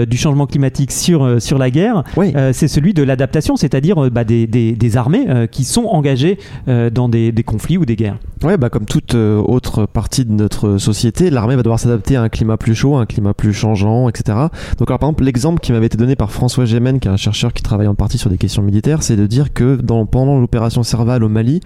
du 0.05 0.17
changement 0.17 0.47
climatique 0.47 0.93
sur, 0.93 1.43
sur 1.43 1.59
la 1.59 1.71
guerre, 1.71 2.05
oui. 2.17 2.33
c'est 2.53 2.69
celui 2.69 2.95
de 2.95 3.03
l'adaptation, 3.03 3.57
c'est-à-dire 3.57 3.96
euh, 3.97 4.11
bah, 4.11 4.25
des, 4.25 4.97
armées 4.97 5.27
euh, 5.29 5.47
qui 5.47 5.65
sont 5.65 5.85
engagées 5.85 6.39
euh, 6.69 6.91
dans 6.91 7.09
des, 7.09 7.33
conflits 7.45 7.79
ou 7.79 7.85
des 7.85 7.97
guerres. 7.97 8.19
Ouais, 8.43 8.57
bah, 8.57 8.71
comme 8.71 8.87
toute 8.87 9.15
autre 9.15 9.87
partie 9.87 10.25
de 10.25 10.33
notre 10.33 10.79
société, 10.79 11.31
l'armée 11.31 11.57
va 11.57 11.63
devoir 11.63 11.79
s'adapter 11.79 12.17
à 12.17 12.23
un 12.23 12.29
climat 12.29 12.57
plus 12.57 12.75
chaud, 12.75 12.97
un 12.97 13.07
climat 13.07 13.35
plus 13.35 13.53
changeant, 13.53 14.09
etc. 14.09 14.39
Donc, 14.79 14.89
alors, 14.91 14.99
par 14.99 15.09
exemple, 15.09 15.25
l'exemple 15.25 15.61
qui 15.61 15.73
m'avait 15.73 15.87
été 15.87 15.97
donné 15.97 16.17
par 16.17 16.31
François 16.31 16.65
Gémen, 16.65 17.01
qui 17.01 17.09
est 17.09 17.11
un 17.11 17.17
chercheur 17.17 17.53
qui 17.53 17.63
travaille 17.63 17.87
en 17.87 17.95
partie 17.95 18.19
sur 18.19 18.31
des 18.31 18.39
questions 18.39 18.63
militaires, 18.63 19.03
c'est 19.03 19.17
de 19.17 19.27
dire 19.27 19.53
que 19.53 19.77
pendant 20.11 20.39
l'opération 20.39 20.83
Serval 20.83 21.25
au 21.25 21.29
Mali, 21.29 21.61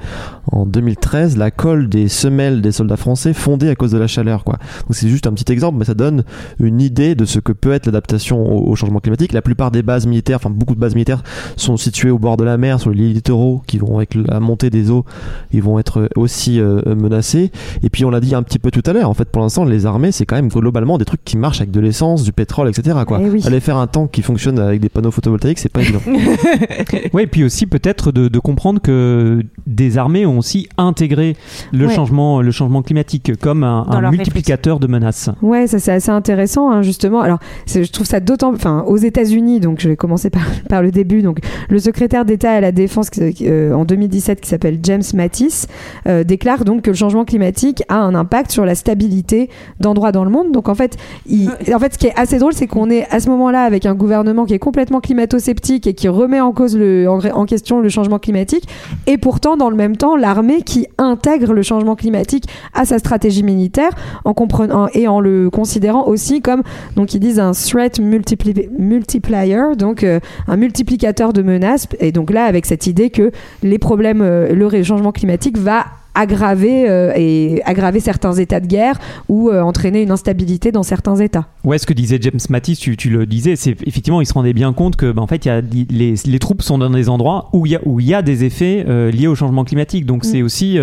en 0.52 0.66
2013, 0.66 1.36
la 1.36 1.50
colle 1.50 1.88
des 1.88 2.08
semelles 2.08 2.60
des 2.60 2.72
soldats 2.72 2.96
français 2.96 3.32
fondait 3.32 3.70
à 3.70 3.74
cause 3.74 3.90
de 3.90 3.98
la 3.98 4.06
chaleur. 4.06 4.44
Donc, 4.44 4.58
c'est 4.90 5.08
juste 5.08 5.26
un 5.26 5.32
petit 5.32 5.50
exemple, 5.52 5.78
mais 5.78 5.84
ça 5.84 5.94
donne 5.94 6.24
une 6.60 6.80
idée 6.80 7.14
de 7.14 7.24
ce 7.24 7.38
que 7.38 7.52
peut 7.52 7.72
être 7.72 7.86
l'adaptation 7.86 8.44
au, 8.44 8.70
au 8.70 8.76
changement 8.76 9.00
climatique. 9.00 9.32
La 9.32 9.42
plupart 9.42 9.70
des 9.70 9.82
bases 9.82 10.06
militaires, 10.06 10.36
enfin 10.36 10.50
beaucoup 10.50 10.74
de 10.74 10.80
bases 10.80 10.94
militaires, 10.94 11.22
sont 11.56 11.76
situées 11.76 12.10
au 12.10 12.18
bord 12.20 12.36
de 12.36 12.44
la 12.44 12.56
mer, 12.56 12.80
sur 12.80 12.90
les 12.90 13.08
littoraux, 13.08 13.62
qui 13.66 13.78
vont 13.78 13.96
avec 13.96 14.14
la 14.14 14.40
montée 14.40 14.70
des 14.70 14.90
eaux, 14.90 15.04
ils 15.52 15.62
vont 15.62 15.78
être 15.78 16.08
aussi 16.16 16.60
euh, 16.60 16.82
menacés. 16.94 17.50
Et 17.82 17.90
puis 17.90 18.04
on 18.04 18.10
l'a 18.10 18.20
dit 18.20 18.34
un 18.34 18.42
petit 18.42 18.58
peu 18.58 18.70
tout 18.70 18.82
à 18.86 18.92
l'heure, 18.92 19.08
en 19.08 19.14
fait 19.14 19.28
pour 19.28 19.42
l'instant 19.42 19.64
les 19.64 19.86
armées 19.86 20.12
c'est 20.12 20.26
quand 20.26 20.36
même 20.36 20.48
globalement 20.48 20.98
des 20.98 21.04
trucs 21.04 21.24
qui 21.24 21.36
marchent 21.36 21.60
avec 21.60 21.70
de 21.70 21.80
l'essence, 21.80 22.22
du 22.22 22.32
pétrole, 22.32 22.68
etc. 22.68 22.98
Quoi. 23.06 23.20
Eh 23.20 23.46
Aller 23.46 23.60
faire 23.60 23.76
un 23.76 23.86
tank 23.86 24.10
qui 24.10 24.22
fonctionne 24.22 24.58
avec 24.58 24.80
des 24.80 24.88
panneaux 24.88 25.10
photovoltaïques, 25.10 25.58
c'est 25.58 25.68
pas 25.68 25.80
évident. 25.80 26.00
oui, 27.12 27.22
et 27.22 27.26
puis 27.26 27.44
aussi 27.44 27.66
peut-être 27.66 28.12
de, 28.12 28.38
comprendre 28.38 28.80
que 28.80 29.42
des 29.66 29.98
armées 29.98 30.24
ont 30.24 30.38
aussi 30.38 30.68
intégré 30.78 31.36
le 31.72 31.88
changement, 31.88 32.40
le 32.40 32.50
changement 32.50 32.82
climatique 32.82 33.32
comme 33.40 33.64
un, 33.64 34.10
multiplicateur 34.10 34.80
de 34.80 34.86
menaces. 34.86 35.30
Ouais, 35.42 35.66
ça 35.66 35.78
c'est 35.78 35.92
assez 35.92 36.10
intéressant 36.10 36.70
hein, 36.70 36.82
justement. 36.82 37.20
Alors 37.20 37.38
je 37.66 37.90
trouve 37.90 38.06
ça 38.06 38.20
d'autant, 38.20 38.52
enfin 38.54 38.84
aux 38.86 38.96
États-Unis, 38.96 39.60
donc 39.60 39.80
je 39.80 39.88
vais 39.88 39.96
commencer 39.96 40.30
par, 40.30 40.42
par 40.68 40.82
le 40.82 40.90
début. 40.90 41.22
Donc 41.22 41.40
le 41.70 41.78
secrétaire 41.78 42.24
d'État 42.24 42.52
à 42.52 42.60
la 42.60 42.72
défense 42.72 43.08
euh, 43.42 43.72
en 43.72 43.84
2017 43.84 44.40
qui 44.40 44.48
s'appelle 44.48 44.78
James 44.82 45.02
Mattis 45.14 45.66
euh, 46.06 46.24
déclare 46.24 46.64
donc 46.64 46.82
que 46.82 46.90
le 46.90 46.96
changement 46.96 47.24
climatique 47.24 47.82
a 47.88 47.96
un 47.96 48.14
impact 48.14 48.50
sur 48.50 48.64
la 48.64 48.74
stabilité 48.74 49.48
d'endroits 49.78 50.12
dans 50.12 50.24
le 50.24 50.30
monde. 50.30 50.52
Donc 50.52 50.68
en 50.68 50.74
fait, 50.74 50.96
en 51.28 51.78
fait, 51.78 51.94
ce 51.94 51.98
qui 51.98 52.06
est 52.06 52.18
assez 52.18 52.38
drôle, 52.38 52.52
c'est 52.52 52.66
qu'on 52.66 52.90
est 52.90 53.06
à 53.10 53.20
ce 53.20 53.28
moment-là 53.30 53.62
avec 53.62 53.86
un 53.86 53.94
gouvernement 53.94 54.44
qui 54.44 54.54
est 54.54 54.58
complètement 54.58 55.00
climato-sceptique 55.00 55.86
et 55.86 55.94
qui 55.94 56.08
remet 56.08 56.40
en 56.40 56.52
cause 56.52 56.76
le, 56.76 57.08
en, 57.08 57.46
question 57.46 57.80
le 57.80 57.88
changement 57.88 58.18
climatique, 58.18 58.68
et 59.06 59.18
pourtant 59.18 59.56
dans 59.56 59.70
le 59.70 59.76
même 59.76 59.96
temps 59.96 60.16
l'armée 60.16 60.62
qui 60.62 60.86
intègre 60.98 61.52
le 61.52 61.62
changement 61.62 61.96
climatique 61.96 62.44
à 62.74 62.84
sa 62.84 62.98
stratégie 62.98 63.42
militaire 63.42 63.90
en 64.24 64.34
comprenant 64.34 64.88
et 64.94 65.08
en 65.08 65.20
le 65.20 65.50
considérant 65.50 66.06
aussi 66.06 66.40
comme 66.40 66.62
donc 66.96 67.14
ils 67.14 67.20
disent 67.20 67.38
un 67.38 67.52
threat 67.52 68.00
multiplier, 68.00 69.58
donc 69.76 70.04
euh, 70.04 70.20
un 70.48 70.56
multiplicateur 70.56 71.32
de 71.32 71.42
menaces. 71.42 71.59
Et 72.00 72.12
donc 72.12 72.30
là, 72.30 72.44
avec 72.44 72.66
cette 72.66 72.86
idée 72.86 73.10
que 73.10 73.30
les 73.62 73.78
problèmes, 73.78 74.22
euh, 74.22 74.52
le 74.52 74.82
changement 74.82 75.12
climatique 75.12 75.58
va 75.58 75.86
aggraver 76.14 76.88
euh, 76.88 77.12
et 77.16 77.62
aggraver 77.64 78.00
certains 78.00 78.34
états 78.34 78.60
de 78.60 78.66
guerre 78.66 78.98
ou 79.28 79.50
euh, 79.50 79.62
entraîner 79.62 80.02
une 80.02 80.10
instabilité 80.10 80.72
dans 80.72 80.82
certains 80.82 81.16
états. 81.16 81.46
Ouais, 81.64 81.78
ce 81.78 81.86
que 81.86 81.92
disait 81.92 82.18
James 82.20 82.40
Mattis, 82.48 82.76
tu, 82.76 82.96
tu 82.96 83.10
le 83.10 83.26
disais, 83.26 83.56
c'est 83.56 83.76
effectivement, 83.86 84.20
il 84.20 84.26
se 84.26 84.34
rendait 84.34 84.52
bien 84.52 84.72
compte 84.72 84.96
que, 84.96 85.12
bah, 85.12 85.22
en 85.22 85.26
fait, 85.26 85.44
y 85.44 85.50
a, 85.50 85.60
les, 85.60 86.14
les, 86.24 86.38
troupes 86.38 86.62
sont 86.62 86.78
dans 86.78 86.90
des 86.90 87.08
endroits 87.08 87.48
où 87.52 87.66
il 87.66 87.72
y 87.72 87.76
a, 87.76 87.80
où 87.84 88.00
il 88.00 88.06
y 88.06 88.14
a 88.14 88.22
des 88.22 88.44
effets 88.44 88.84
euh, 88.88 89.10
liés 89.10 89.26
au 89.26 89.34
changement 89.34 89.64
climatique. 89.64 90.06
Donc, 90.06 90.24
c'est 90.24 90.40
mm. 90.42 90.44
aussi, 90.44 90.78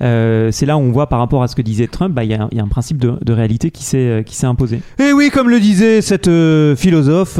c'est 0.00 0.66
là 0.66 0.76
où 0.76 0.80
on 0.80 0.92
voit 0.92 1.08
par 1.08 1.18
rapport 1.18 1.42
à 1.42 1.48
ce 1.48 1.56
que 1.56 1.62
disait 1.62 1.86
Trump, 1.86 2.14
bah, 2.14 2.24
il 2.24 2.30
y, 2.30 2.34
a, 2.34 2.48
y, 2.52 2.60
a 2.60 2.62
un 2.62 2.68
principe 2.68 2.98
de, 2.98 3.14
de 3.22 3.32
réalité 3.32 3.70
qui 3.70 3.84
s'est 3.84 4.22
qui 4.24 4.36
s'est 4.36 4.46
imposé. 4.46 4.80
Et 4.98 5.12
oui, 5.12 5.30
comme 5.30 5.48
le 5.48 5.60
disait 5.60 6.00
cette 6.00 6.30
philosophe 6.76 7.38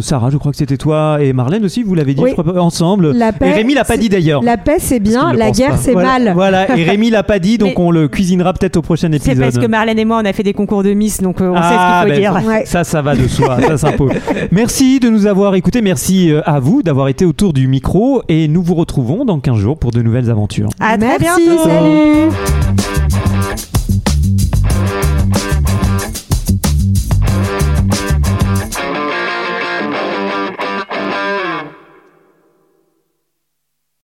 Sarah, 0.00 0.30
je 0.30 0.36
crois 0.36 0.52
que 0.52 0.58
c'était 0.58 0.76
toi 0.76 1.18
et 1.20 1.32
Marlène 1.32 1.64
aussi, 1.64 1.82
vous 1.82 1.94
l'avez 1.94 2.14
dit 2.14 2.22
ensemble. 2.56 3.12
La 3.12 3.32
paix, 3.32 3.48
et 3.48 3.52
Rémi 3.52 3.74
l'a 3.74 3.84
pas 3.84 3.96
dit 3.96 4.08
d'ailleurs. 4.08 4.42
La 4.42 4.56
paix, 4.56 4.76
c'est 4.78 5.00
bien, 5.00 5.32
la 5.32 5.50
guerre, 5.50 5.78
c'est 5.78 5.94
mal. 5.94 6.32
Voilà. 6.34 6.76
Et 6.76 6.81
Rémi 6.84 7.10
l'a 7.10 7.22
pas 7.22 7.38
dit, 7.38 7.58
donc 7.58 7.78
on 7.78 7.90
le 7.90 8.08
cuisinera 8.08 8.52
peut-être 8.52 8.76
au 8.76 8.82
prochain 8.82 9.10
épisode. 9.12 9.34
C'est 9.34 9.40
parce 9.40 9.58
que 9.58 9.66
Marlène 9.66 9.98
et 9.98 10.04
moi, 10.04 10.20
on 10.22 10.24
a 10.24 10.32
fait 10.32 10.42
des 10.42 10.52
concours 10.52 10.82
de 10.82 10.92
Miss, 10.92 11.20
donc 11.20 11.40
euh, 11.40 11.50
on 11.50 11.56
sait 11.56 11.62
ce 11.62 11.68
qu'il 11.68 11.76
ah, 11.78 12.02
faut 12.02 12.08
ben, 12.08 12.18
dire. 12.18 12.66
Ça, 12.66 12.84
ça 12.84 13.02
va 13.02 13.14
de 13.14 13.26
soi, 13.28 13.60
ça 13.60 13.76
s'impose. 13.76 14.12
Merci 14.50 15.00
de 15.00 15.08
nous 15.08 15.26
avoir 15.26 15.54
écoutés, 15.54 15.82
merci 15.82 16.30
euh, 16.30 16.42
à 16.44 16.60
vous 16.60 16.82
d'avoir 16.82 17.08
été 17.08 17.24
autour 17.24 17.52
du 17.52 17.68
micro 17.68 18.22
et 18.28 18.48
nous 18.48 18.62
vous 18.62 18.74
retrouvons 18.74 19.24
dans 19.24 19.40
15 19.40 19.56
jours 19.58 19.78
pour 19.78 19.90
de 19.90 20.02
nouvelles 20.02 20.30
aventures. 20.30 20.68
À 20.80 20.96
très 20.98 21.18
merci, 21.18 21.42
bientôt. 21.44 21.64
Salut. 21.64 22.30